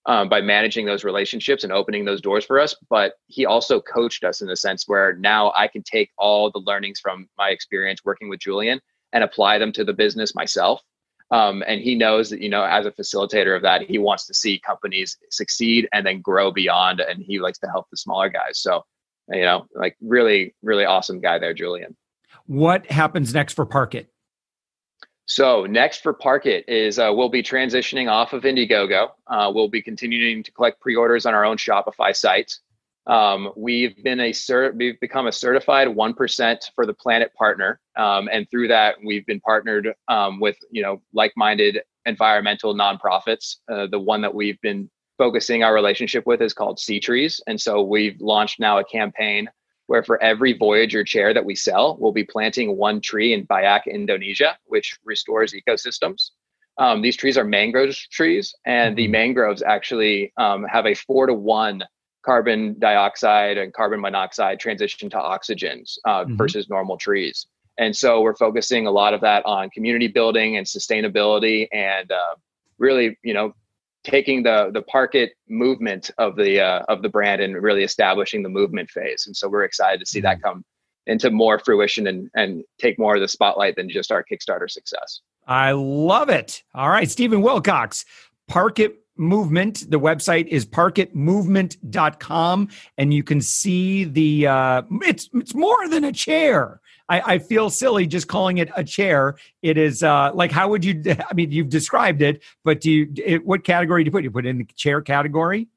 um, 0.07 0.29
by 0.29 0.41
managing 0.41 0.87
those 0.87 1.03
relationships 1.03 1.65
and 1.65 1.73
opening 1.73 2.05
those 2.05 2.21
doors 2.21 2.45
for 2.45 2.61
us. 2.61 2.77
But 2.89 3.15
he 3.27 3.45
also 3.45 3.81
coached 3.81 4.23
us 4.23 4.41
in 4.41 4.47
the 4.47 4.57
sense 4.57 4.85
where 4.87 5.17
now 5.17 5.53
I 5.57 5.67
can 5.67 5.83
take 5.83 6.13
all 6.17 6.51
the 6.51 6.61
learnings 6.61 7.01
from 7.01 7.29
my 7.37 7.49
experience 7.49 8.05
working 8.05 8.29
with 8.29 8.39
Julian 8.39 8.81
and 9.13 9.25
apply 9.25 9.59
them 9.59 9.73
to 9.73 9.85
the 9.85 9.93
business 9.93 10.35
myself. 10.35 10.81
Um, 11.33 11.65
and 11.67 11.81
he 11.81 11.97
knows 11.97 12.31
that, 12.31 12.41
you 12.41 12.51
know, 12.51 12.63
as 12.63 12.87
a 12.87 12.93
facilitator 12.93 13.57
of 13.57 13.63
that, 13.63 13.83
he 13.83 13.99
wants 13.99 14.27
to 14.27 14.35
see 14.35 14.61
companies 14.61 15.17
succeed 15.31 15.89
and 15.93 16.07
then 16.07 16.21
grow 16.21 16.53
beyond. 16.53 17.01
And 17.01 17.21
he 17.21 17.41
likes 17.41 17.59
to 17.61 17.69
help 17.69 17.87
the 17.91 17.97
smaller 17.97 18.29
guys. 18.29 18.61
So, 18.61 18.85
you 19.31 19.43
know, 19.43 19.67
like 19.75 19.97
really, 20.01 20.55
really 20.63 20.85
awesome 20.85 21.21
guy 21.21 21.39
there, 21.41 21.55
Julian. 21.55 21.97
What 22.47 22.91
happens 22.91 23.33
next 23.33 23.55
for 23.55 23.67
Parkit? 23.67 24.07
So 25.27 25.65
next 25.65 26.03
for 26.03 26.13
Parkit 26.13 26.65
is 26.69 26.99
uh, 26.99 27.11
we'll 27.15 27.31
be 27.31 27.43
transitioning 27.43 28.11
off 28.11 28.35
of 28.35 28.43
Indiegogo. 28.43 29.09
Uh, 29.27 29.51
we'll 29.55 29.69
be 29.69 29.81
continuing 29.81 30.43
to 30.43 30.53
collect 30.53 30.81
pre-orders 30.81 31.25
on 31.25 31.33
our 31.33 31.45
own 31.45 31.57
Shopify 31.57 32.15
site. 32.15 32.53
Um, 33.07 33.53
we've 33.57 34.03
been 34.03 34.21
a 34.21 34.33
cert- 34.33 34.77
we've 34.77 34.99
become 35.01 35.27
a 35.27 35.33
certified 35.33 35.89
one 35.89 36.15
percent 36.15 36.71
for 36.75 36.87
the 36.87 36.95
Planet 36.95 37.33
Partner, 37.35 37.81
um, 37.97 38.29
and 38.33 38.49
through 38.51 38.69
that 38.69 38.97
we've 39.05 39.27
been 39.27 39.41
partnered 39.41 39.95
um, 40.09 40.41
with 40.41 40.57
you 40.71 40.83
know 40.83 41.03
like-minded 41.13 41.81
environmental 42.07 42.75
nonprofits. 42.75 43.57
Uh, 43.71 43.87
the 43.87 43.99
one 43.99 44.23
that 44.23 44.35
we've 44.35 44.61
been 44.63 44.91
focusing 45.19 45.63
our 45.63 45.75
relationship 45.75 46.27
with 46.27 46.41
is 46.41 46.55
called 46.55 46.79
SeaTrees, 46.79 47.41
and 47.47 47.61
so 47.61 47.83
we've 47.83 48.19
launched 48.21 48.59
now 48.59 48.79
a 48.79 48.85
campaign 48.85 49.51
where 49.87 50.03
for 50.03 50.23
every 50.23 50.53
Voyager 50.53 51.05
chair 51.05 51.35
that 51.35 51.45
we 51.45 51.55
sell, 51.55 51.97
we'll 51.99 52.13
be 52.13 52.25
planting 52.25 52.77
one 52.77 53.01
tree 53.01 53.33
in 53.33 53.47
Biak, 53.47 53.87
Indonesia, 53.87 54.57
which 54.67 54.99
restores 55.05 55.53
ecosystems. 55.55 56.31
Um, 56.79 57.03
these 57.03 57.17
trees 57.17 57.39
are 57.39 57.45
mangrove 57.45 57.95
trees, 58.11 58.55
and 58.65 58.97
the 58.97 59.05
mm-hmm. 59.05 59.13
mangroves 59.13 59.63
actually 59.63 60.33
um, 60.37 60.65
have 60.65 60.87
a 60.87 60.95
four 60.95 61.27
to 61.27 61.35
one 61.35 61.85
carbon 62.25 62.77
dioxide 62.79 63.59
and 63.59 63.73
carbon 63.73 64.01
monoxide 64.01 64.59
transition 64.59 65.11
to 65.11 65.17
oxygens 65.17 65.99
uh, 66.05 66.25
mm-hmm. 66.25 66.37
versus 66.37 66.69
normal 66.69 66.97
trees. 66.97 67.47
And 67.79 67.95
so 67.95 68.23
we're 68.23 68.37
focusing 68.37 68.87
a 68.87 68.91
lot 68.91 69.15
of 69.15 69.21
that 69.21 69.45
on 69.45 69.69
community 69.71 70.09
building 70.09 70.57
and 70.57 70.67
sustainability, 70.67 71.69
and 71.73 72.11
uh, 72.11 72.35
really, 72.79 73.19
you 73.23 73.35
know, 73.35 73.55
taking 74.05 74.43
the 74.43 74.71
the 74.73 74.83
Parkit 74.83 75.31
movement 75.49 76.11
of 76.19 76.37
the 76.37 76.61
uh, 76.61 76.85
of 76.89 77.03
the 77.03 77.09
brand 77.09 77.43
and 77.43 77.61
really 77.61 77.83
establishing 77.83 78.43
the 78.43 78.49
movement 78.49 78.91
phase. 78.91 79.27
And 79.27 79.37
so 79.37 79.49
we're 79.49 79.65
excited 79.65 80.01
to 80.01 80.07
see 80.07 80.21
that 80.21 80.37
mm-hmm. 80.37 80.49
come 80.49 80.65
into 81.07 81.31
more 81.31 81.59
fruition 81.59 82.07
and 82.07 82.31
and 82.35 82.63
take 82.79 82.99
more 82.99 83.17
of 83.17 83.21
the 83.21 83.29
spotlight 83.29 83.77
than 83.77 83.89
just 83.89 84.13
our 84.13 84.25
Kickstarter 84.25 84.71
success. 84.71 85.21
I 85.47 85.73
love 85.73 86.29
it. 86.29 86.63
All 86.75 86.89
right, 86.89 87.11
Steven 87.11 87.43
Wilcox, 87.43 88.05
Parkit 88.51 88.95
movement 89.17 89.89
the 89.91 90.01
website 90.01 90.49
is 90.49 90.67
parkitmovement.com 90.67 92.69
and 92.99 93.15
you 93.15 93.23
can 93.23 93.41
see 93.41 94.03
the 94.03 94.45
uh 94.45 94.83
it's 95.03 95.31
it's 95.35 95.55
more 95.55 95.89
than 95.89 96.03
a 96.03 96.11
chair 96.11 96.81
I, 97.09 97.35
I, 97.35 97.39
feel 97.39 97.69
silly 97.69 98.07
just 98.07 98.29
calling 98.29 98.59
it 98.59 98.71
a 98.77 98.83
chair. 98.83 99.37
It 99.63 99.77
is 99.77 100.03
uh, 100.03 100.31
like 100.35 100.51
how 100.51 100.69
would 100.69 100.85
you? 100.85 101.03
I 101.31 101.35
mean, 101.35 101.51
you've 101.51 101.69
described 101.69 102.23
it, 102.23 102.43
but 102.65 102.81
do 102.81 102.91
you? 102.91 103.13
It, 103.17 103.47
what 103.47 103.65
category 103.65 104.05
do 104.05 104.09
you 104.09 104.13
put? 104.13 104.25
You 104.25 104.31
put 104.31 104.47
it 104.47 104.51
in 104.51 104.59
the 104.59 104.65
chair 104.75 105.01
category. 105.03 105.69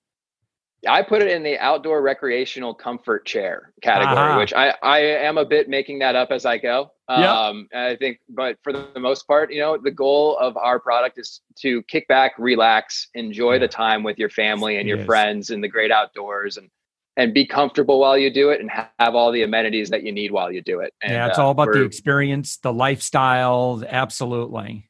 I 0.88 1.02
put 1.02 1.22
it 1.22 1.30
in 1.30 1.44
the 1.44 1.58
outdoor 1.58 2.02
recreational 2.02 2.74
comfort 2.74 3.26
chair 3.26 3.74
category, 3.82 4.16
uh-huh. 4.16 4.40
which 4.40 4.54
I, 4.54 4.76
I 4.84 5.00
am 5.00 5.38
a 5.38 5.46
bit 5.46 5.68
making 5.68 6.00
that 6.00 6.16
up 6.16 6.32
as 6.32 6.46
I 6.46 6.58
go. 6.58 6.92
Um, 7.08 7.68
yep. 7.72 7.82
I 7.82 7.96
think, 7.96 8.20
but 8.30 8.58
for 8.64 8.74
the 8.74 9.00
most 9.00 9.26
part, 9.28 9.52
you 9.52 9.60
know, 9.60 9.78
the 9.78 9.92
goal 9.92 10.38
of 10.38 10.56
our 10.58 10.80
product 10.80 11.18
is 11.18 11.42
to 11.60 11.82
kick 11.84 12.08
back, 12.08 12.34
relax, 12.38 13.08
enjoy 13.16 13.54
yeah. 13.54 13.60
the 13.60 13.68
time 13.68 14.04
with 14.04 14.20
your 14.20 14.30
family 14.30 14.78
and 14.78 14.88
your 14.88 15.04
friends 15.06 15.50
in 15.50 15.62
the 15.62 15.68
great 15.68 15.92
outdoors 15.92 16.58
and 16.58 16.70
and 17.18 17.34
be 17.34 17.46
comfortable 17.46 18.00
while 18.00 18.18
you 18.18 18.32
do 18.32 18.52
it 18.52 18.62
and 18.62 18.70
have 19.00 19.16
all 19.16 19.32
the 19.32 19.42
amenities 19.42 19.90
that 19.90 20.04
you 20.04 20.12
need 20.12 20.32
while 20.32 20.52
you 20.52 20.62
do 20.62 20.80
it. 20.80 20.94
And, 21.02 21.12
yeah, 21.12 21.28
it's 21.28 21.40
uh, 21.40 21.44
all 21.44 21.52
about 21.52 21.74
the 21.74 21.84
experience, 21.84 22.58
the 22.58 22.72
lifestyle. 22.72 23.84
Absolutely. 23.86 24.90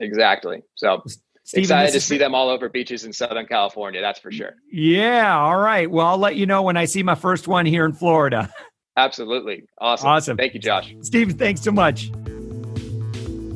Exactly. 0.00 0.62
So 0.76 1.02
Steven, 1.44 1.64
excited 1.64 1.92
to 1.92 2.00
see 2.00 2.18
them 2.18 2.34
all 2.34 2.48
over 2.48 2.68
beaches 2.68 3.04
in 3.04 3.12
Southern 3.12 3.46
California. 3.46 4.00
That's 4.00 4.20
for 4.20 4.30
sure. 4.30 4.54
Yeah. 4.70 5.38
All 5.38 5.58
right. 5.58 5.90
Well, 5.90 6.06
I'll 6.06 6.18
let 6.18 6.36
you 6.36 6.46
know 6.46 6.62
when 6.62 6.76
I 6.76 6.84
see 6.84 7.02
my 7.02 7.16
first 7.16 7.48
one 7.48 7.66
here 7.66 7.84
in 7.84 7.92
Florida. 7.92 8.52
Absolutely. 8.96 9.64
Awesome. 9.78 10.08
Awesome. 10.08 10.36
Thank 10.36 10.54
you, 10.54 10.60
Josh. 10.60 10.94
Steve, 11.02 11.32
thanks 11.32 11.60
so 11.60 11.72
much. 11.72 12.10